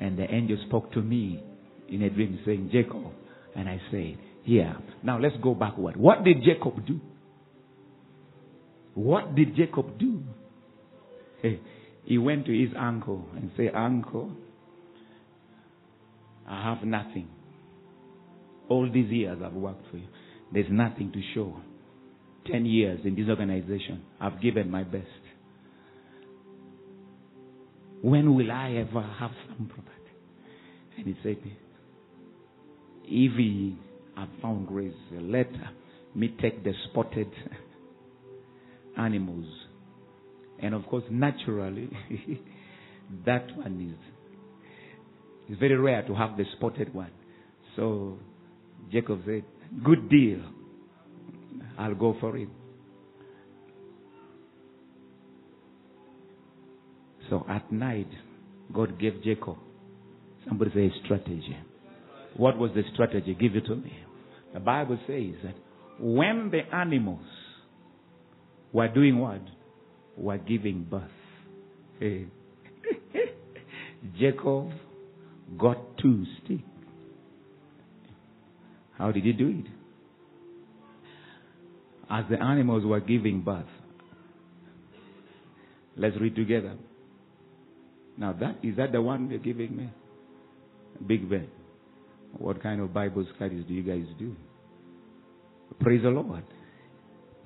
[0.00, 1.42] And the angel spoke to me
[1.88, 3.12] in a dream saying, Jacob.
[3.54, 4.74] And I said, Yeah.
[5.02, 5.96] Now let's go backward.
[5.96, 7.00] What did Jacob do?
[8.94, 10.22] What did Jacob do?
[12.08, 14.32] He went to his uncle and said, Uncle,
[16.48, 17.28] I have nothing.
[18.70, 20.06] All these years I've worked for you.
[20.50, 21.54] There's nothing to show.
[22.50, 25.04] Ten years in this organization, I've given my best.
[28.02, 29.94] When will I ever have some property?
[30.96, 31.38] And he said,
[33.04, 33.76] If he
[34.16, 35.50] have found grace, let
[36.14, 37.30] me take the spotted
[38.98, 39.46] animals.
[40.60, 41.88] And of course, naturally,
[43.26, 44.14] that one is
[45.48, 47.10] it's very rare to have the spotted one.
[47.74, 48.18] So
[48.92, 49.44] Jacob said,
[49.82, 50.40] Good deal.
[51.78, 52.48] I'll go for it.
[57.30, 58.08] So at night,
[58.72, 59.56] God gave Jacob,
[60.46, 61.56] somebody say strategy.
[62.36, 63.36] What was the strategy?
[63.38, 63.92] Give it to me.
[64.54, 65.54] The Bible says that
[65.98, 67.26] when the animals
[68.72, 69.42] were doing what?
[70.16, 71.02] Were giving birth.
[71.98, 72.26] Hey.
[74.18, 74.70] Jacob
[75.58, 76.62] got two sticks.
[78.96, 79.70] How did he do it?
[82.10, 83.66] As the animals were giving birth.
[85.96, 86.76] Let's read together.
[88.18, 89.90] Now that is that the one you're giving me?
[91.06, 91.48] Big Ben.
[92.36, 94.34] What kind of Bible studies do you guys do?
[95.80, 96.44] Praise the Lord.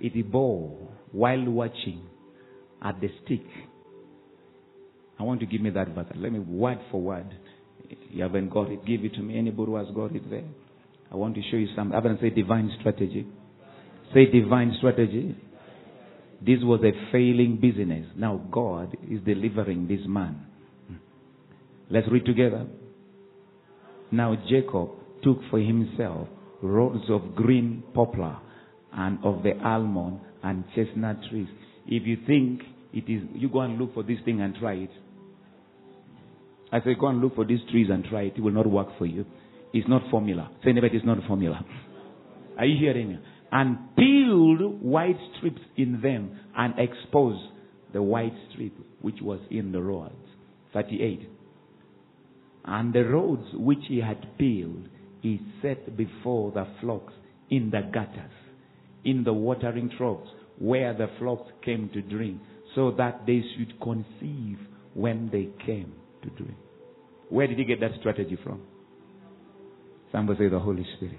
[0.01, 2.03] It bore while watching
[2.83, 3.45] at the stick.
[5.18, 6.07] I want to give me that verse.
[6.16, 7.33] Let me word for word.
[8.11, 8.85] You haven't got it.
[8.85, 9.39] Give it to me.
[9.39, 10.45] Anybody who has got it there.
[11.12, 11.93] I want to show you some.
[11.93, 13.27] I haven't say divine strategy.
[14.14, 15.37] Say divine strategy.
[16.41, 18.07] This was a failing business.
[18.16, 20.47] Now God is delivering this man.
[21.93, 22.66] Let's read together.
[24.11, 24.88] Now Jacob
[25.22, 26.26] took for himself
[26.62, 28.38] rods of green poplar
[28.95, 31.49] and of the almond and chestnut trees.
[31.86, 32.62] If you think
[32.95, 34.90] it is, you go and look for this thing and try it.
[36.72, 38.34] I say, go and look for these trees and try it.
[38.36, 39.26] It will not work for you.
[39.74, 40.51] It's not formula.
[40.64, 41.62] Say, never, it's not formula.
[42.59, 43.18] Are you hearing me?
[43.51, 47.43] And peeled white strips in them and exposed
[47.93, 48.72] the white strip
[49.03, 50.14] which was in the rods.
[50.72, 51.28] 38.
[52.64, 54.88] And the roads which he had peeled,
[55.20, 57.12] he set before the flocks
[57.50, 58.32] in the gutters,
[59.04, 62.40] in the watering troughs, where the flocks came to drink,
[62.74, 64.58] so that they should conceive
[64.94, 65.92] when they came
[66.22, 66.56] to drink.
[67.28, 68.62] Where did he get that strategy from?
[70.12, 71.18] Somebody say the Holy Spirit.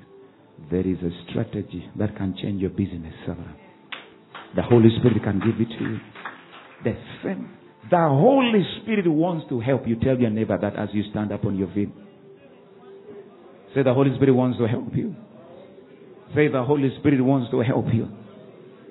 [0.69, 3.55] There is a strategy that can change your business, Sarah.
[4.55, 5.97] The Holy Spirit can give it to you.
[6.83, 7.49] The same.
[7.89, 9.97] The Holy Spirit wants to help you.
[9.97, 11.89] Tell your neighbor that as you stand up on your feet.
[13.75, 15.15] Say the Holy Spirit wants to help you.
[16.35, 18.07] Say the Holy Spirit wants to help you.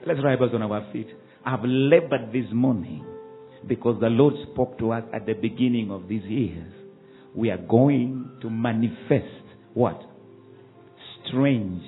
[0.07, 1.09] Let's rise on our feet.
[1.45, 3.05] I've labored this morning
[3.67, 6.73] because the Lord spoke to us at the beginning of these years.
[7.35, 10.01] We are going to manifest what?
[11.27, 11.83] Strange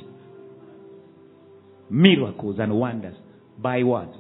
[1.91, 3.17] miracles and wonders
[3.59, 4.13] by what?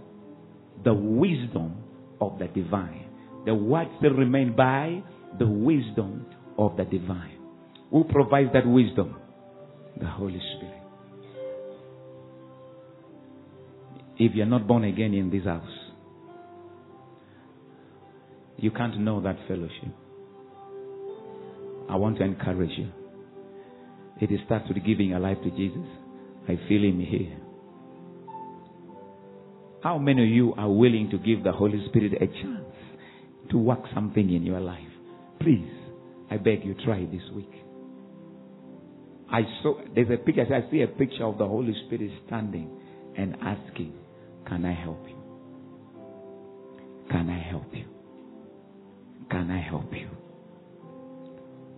[0.84, 1.83] The wisdom
[2.32, 3.06] of the divine.
[3.46, 5.02] The words still remain by
[5.38, 6.26] the wisdom
[6.58, 7.38] of the divine.
[7.90, 9.16] Who provides that wisdom?
[9.98, 10.82] The Holy Spirit.
[14.16, 15.66] If you're not born again in this house,
[18.56, 19.94] you can't know that fellowship.
[21.90, 22.90] I want to encourage you.
[24.20, 25.86] It starts with giving your life to Jesus.
[26.48, 27.43] I feel him here.
[29.84, 32.64] How many of you are willing to give the Holy Spirit a chance
[33.50, 34.80] to work something in your life?
[35.40, 35.68] Please,
[36.30, 37.50] I beg you, try this week.
[39.30, 42.70] I saw, there's a picture, I see a picture of the Holy Spirit standing
[43.18, 43.92] and asking,
[44.48, 45.16] Can I help you?
[47.10, 47.84] Can I help you?
[49.30, 50.08] Can I help you?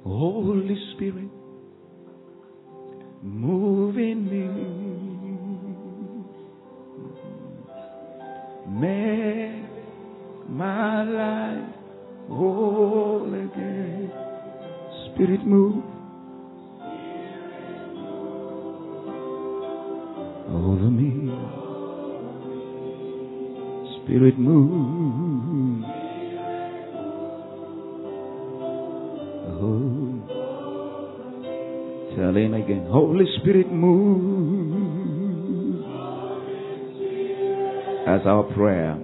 [0.04, 1.28] Holy Spirit,
[3.24, 4.95] move in me.
[8.68, 9.62] Make
[10.48, 11.74] my life
[12.28, 14.10] whole again.
[15.14, 15.84] Spirit move.
[20.48, 21.10] Over me.
[24.02, 25.84] Spirit move.
[29.48, 29.96] Oh.
[32.16, 32.86] Tell him again.
[32.90, 34.55] Holy Spirit move.
[38.07, 38.94] As our prayer.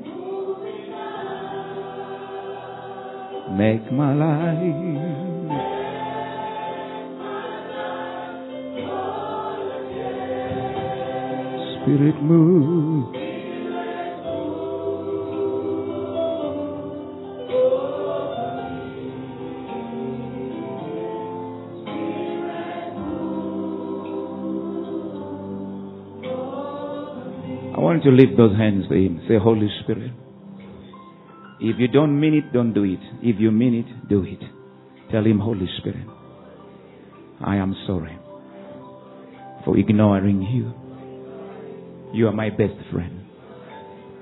[3.57, 5.03] Make my life.
[11.83, 13.22] Spirit move.
[27.93, 29.21] Want you to lift those hands to Him.
[29.29, 30.13] Say, Holy Spirit.
[31.61, 33.01] If you don't mean it, don't do it.
[33.21, 34.41] If you mean it, do it.
[35.11, 36.07] Tell Him, Holy Spirit,
[37.45, 38.19] I am sorry
[39.65, 40.73] for ignoring you.
[42.19, 43.21] You are my best friend.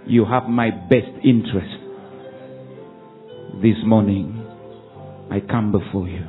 [0.07, 1.77] You have my best interest.
[3.63, 4.45] This morning,
[5.31, 6.27] I come before you.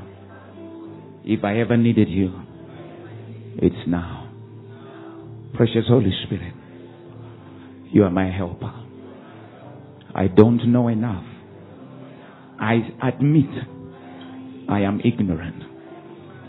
[1.23, 2.33] If I ever needed you,
[3.57, 4.31] it's now.
[5.55, 6.53] Precious Holy Spirit,
[7.91, 8.73] you are my helper.
[10.13, 11.25] I don't know enough.
[12.59, 13.49] I admit
[14.69, 15.63] I am ignorant.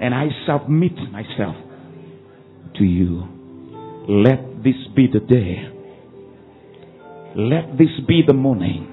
[0.01, 1.57] And I submit myself
[2.77, 3.23] to you.
[4.09, 5.69] Let this be the day.
[7.37, 8.92] Let this be the morning.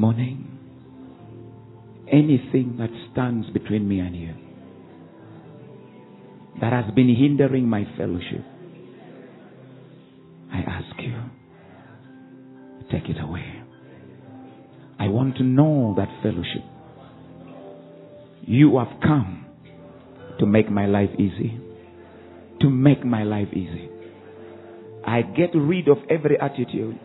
[0.00, 0.46] Morning,
[2.10, 4.34] anything that stands between me and you,
[6.60, 8.42] that has been hindering my fellowship,
[10.50, 11.16] I ask you,
[12.90, 13.44] take it away.
[14.98, 16.64] I want to know that fellowship.
[18.42, 19.44] You have come
[20.38, 21.60] to make my life easy.
[22.62, 23.90] To make my life easy.
[25.06, 26.98] I get rid of every attitude,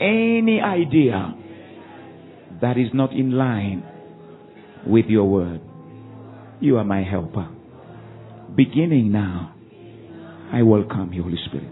[0.00, 1.41] any idea
[2.62, 3.84] that is not in line
[4.86, 5.60] with your word.
[6.60, 7.48] You are my helper.
[8.56, 9.54] Beginning now,
[10.52, 11.68] I welcome you, Holy Spirit.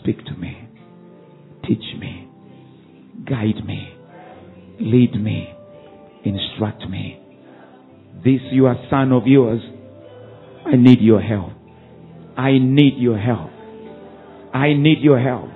[0.00, 0.68] Speak to me.
[1.66, 2.28] Teach me.
[3.28, 3.92] Guide me.
[4.80, 5.52] Lead me.
[6.24, 7.22] Instruct me.
[8.24, 9.60] This you are son of yours.
[10.66, 11.52] I need your help.
[12.36, 13.50] I need your help.
[14.54, 15.50] I need your help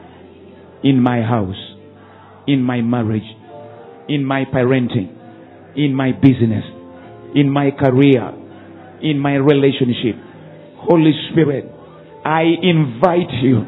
[0.85, 1.57] in my house,
[2.47, 3.23] in my marriage,
[4.09, 6.65] in my parenting, in my business,
[7.35, 8.31] in my career,
[9.03, 10.17] in my relationship.
[10.77, 11.65] Holy Spirit,
[12.25, 13.63] I invite you.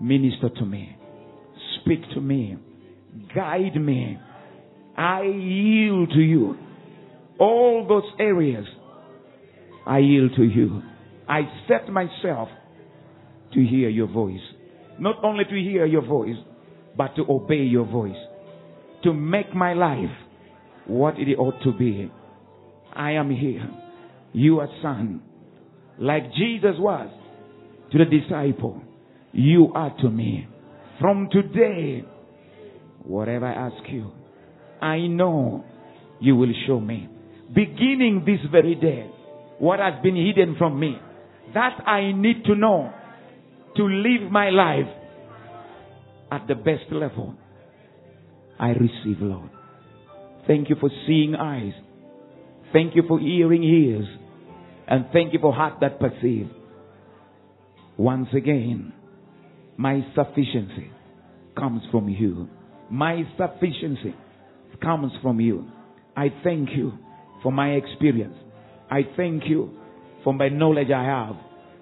[0.00, 0.96] Minister to me.
[1.80, 2.56] Speak to me.
[3.34, 4.18] Guide me.
[4.96, 6.56] I yield to you.
[7.38, 8.66] All those areas,
[9.86, 10.82] I yield to you.
[11.28, 12.48] I set myself
[13.54, 14.40] to hear your voice.
[14.98, 16.36] Not only to hear your voice,
[16.96, 18.16] but to obey your voice.
[19.04, 20.10] To make my life
[20.86, 22.10] what it ought to be.
[22.92, 23.68] I am here.
[24.32, 25.22] You are son.
[25.98, 27.08] Like Jesus was
[27.92, 28.82] to the disciple.
[29.32, 30.48] You are to me.
[31.00, 32.04] From today,
[33.04, 34.10] whatever I ask you,
[34.80, 35.64] I know
[36.20, 37.08] you will show me.
[37.54, 39.10] Beginning this very day,
[39.58, 40.96] what has been hidden from me,
[41.54, 42.92] that I need to know
[43.76, 44.88] to live my life
[46.30, 47.34] at the best level.
[48.58, 49.50] I receive, Lord.
[50.46, 51.72] Thank you for seeing eyes.
[52.72, 54.06] Thank you for hearing ears.
[54.86, 56.48] And thank you for heart that perceive.
[57.96, 58.92] Once again,
[59.76, 60.90] my sufficiency
[61.56, 62.48] comes from you.
[62.90, 64.14] My sufficiency
[64.82, 65.66] comes from you.
[66.16, 66.92] I thank you
[67.42, 68.36] for my experience.
[68.90, 69.70] I thank you
[70.24, 71.36] for my knowledge I have.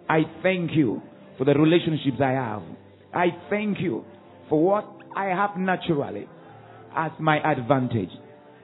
[0.08, 1.00] I thank you
[1.38, 2.62] for the relationships I have.
[3.14, 4.04] I thank you
[4.48, 4.84] for what
[5.14, 6.28] I have naturally
[6.96, 8.10] as my advantage.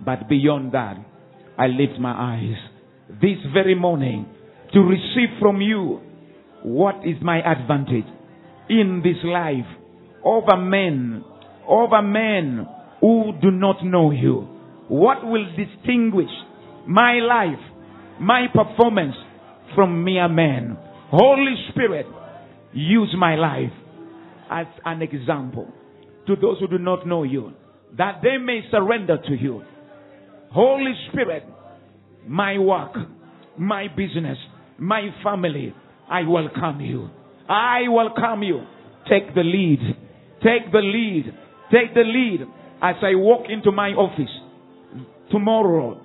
[0.04, 0.96] But beyond that,
[1.58, 2.56] I lift my eyes
[3.20, 4.26] this very morning
[4.72, 6.00] to receive from you
[6.62, 8.06] what is my advantage
[8.68, 9.66] in this life
[10.24, 11.24] over men,
[11.68, 12.66] over men
[13.00, 14.48] who do not know you.
[14.88, 16.30] What will distinguish
[16.86, 17.60] my life,
[18.20, 19.14] my performance
[19.74, 20.76] from mere men?
[21.10, 22.06] Holy Spirit,
[22.72, 23.72] use my life
[24.50, 25.68] as an example
[26.26, 27.52] to those who do not know you,
[27.98, 29.62] that they may surrender to you.
[30.50, 31.44] Holy Spirit,
[32.26, 32.92] my work,
[33.58, 34.38] my business,
[34.78, 35.74] my family,
[36.10, 37.08] I welcome you.
[37.48, 38.62] I welcome you.
[39.08, 39.80] Take the lead.
[40.42, 41.32] Take the lead.
[41.70, 42.42] Take the lead
[42.82, 44.30] as I walk into my office
[45.30, 46.00] tomorrow,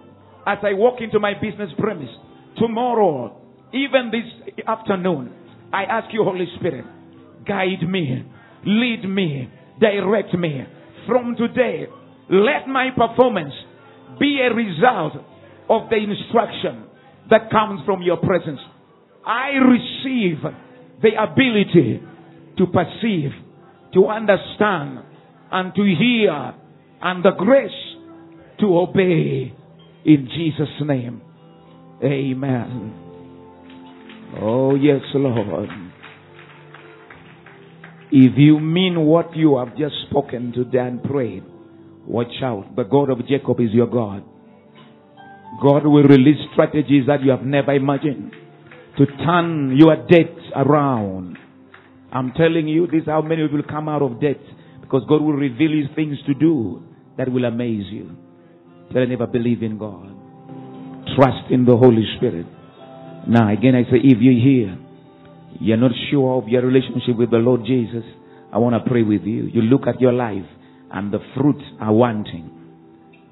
[0.46, 2.10] as I walk into my business premise
[2.58, 3.42] tomorrow,
[3.74, 5.34] even this afternoon.
[5.74, 6.86] I ask you, Holy Spirit,
[7.46, 8.24] guide me,
[8.66, 9.50] lead me,
[9.80, 10.66] direct me.
[11.08, 11.88] From today,
[12.30, 13.54] let my performance
[14.20, 15.14] be a result
[15.70, 16.86] of the instruction
[17.30, 18.60] that comes from your presence.
[19.26, 20.38] I receive
[21.02, 22.02] the ability
[22.58, 23.32] to perceive,
[23.94, 25.00] to understand,
[25.52, 26.54] and to hear,
[27.02, 27.72] and the grace
[28.60, 29.54] to obey
[30.06, 31.22] in Jesus' name.
[32.04, 32.94] Amen.
[34.42, 35.87] Oh, yes, Lord.
[38.12, 41.44] If you mean what you have just spoken today and prayed,
[42.06, 42.76] watch out.
[42.76, 44.24] The God of Jacob is your God.
[45.62, 48.32] God will release strategies that you have never imagined
[48.98, 51.38] to turn your debt around.
[52.12, 54.40] I'm telling you, this is how many will come out of debt
[54.82, 56.82] because God will reveal His things to do
[57.18, 58.16] that will amaze you.
[58.94, 60.16] Tell never believe in God.
[61.16, 62.46] Trust in the Holy Spirit.
[63.28, 64.78] Now, again, I say, if you're here,
[65.60, 68.04] you're not sure of your relationship with the Lord Jesus,
[68.52, 69.50] I want to pray with you.
[69.52, 70.46] You look at your life
[70.92, 72.52] and the fruits are wanting.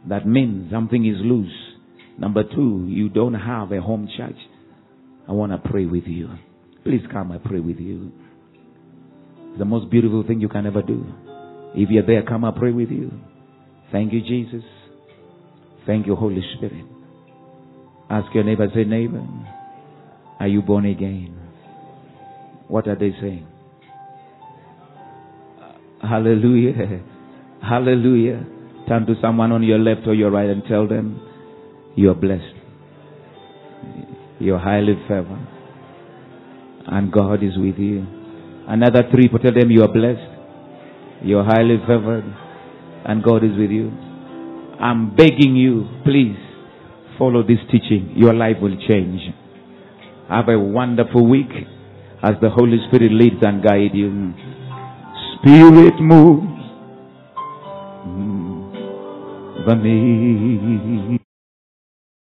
[0.09, 1.53] That means something is loose.
[2.17, 4.37] Number two, you don't have a home church.
[5.27, 6.29] I want to pray with you.
[6.83, 8.11] Please come, I pray with you.
[9.49, 11.05] It's the most beautiful thing you can ever do.
[11.73, 13.11] If you're there, come, I pray with you.
[13.91, 14.63] Thank you, Jesus.
[15.85, 16.85] Thank you, Holy Spirit.
[18.09, 19.25] Ask your neighbor, say, neighbor,
[20.39, 21.44] are you born again?
[22.67, 23.47] What are they saying?
[26.01, 27.01] Hallelujah.
[27.61, 28.45] Hallelujah.
[28.87, 31.19] Turn to someone on your left or your right and tell them,
[31.95, 32.43] you are blessed.
[34.39, 35.47] You're highly favored.
[36.87, 38.05] And God is with you.
[38.67, 41.23] Another three, tell them you are blessed.
[41.23, 42.25] You're highly favored.
[43.05, 43.89] And God is with you.
[44.79, 46.35] I'm begging you, please
[47.17, 48.13] follow this teaching.
[48.15, 49.21] Your life will change.
[50.29, 51.49] Have a wonderful week
[52.25, 54.33] as the Holy Spirit leads and guides you.
[55.37, 56.47] Spirit moves
[58.07, 58.63] mm,
[59.83, 61.19] me.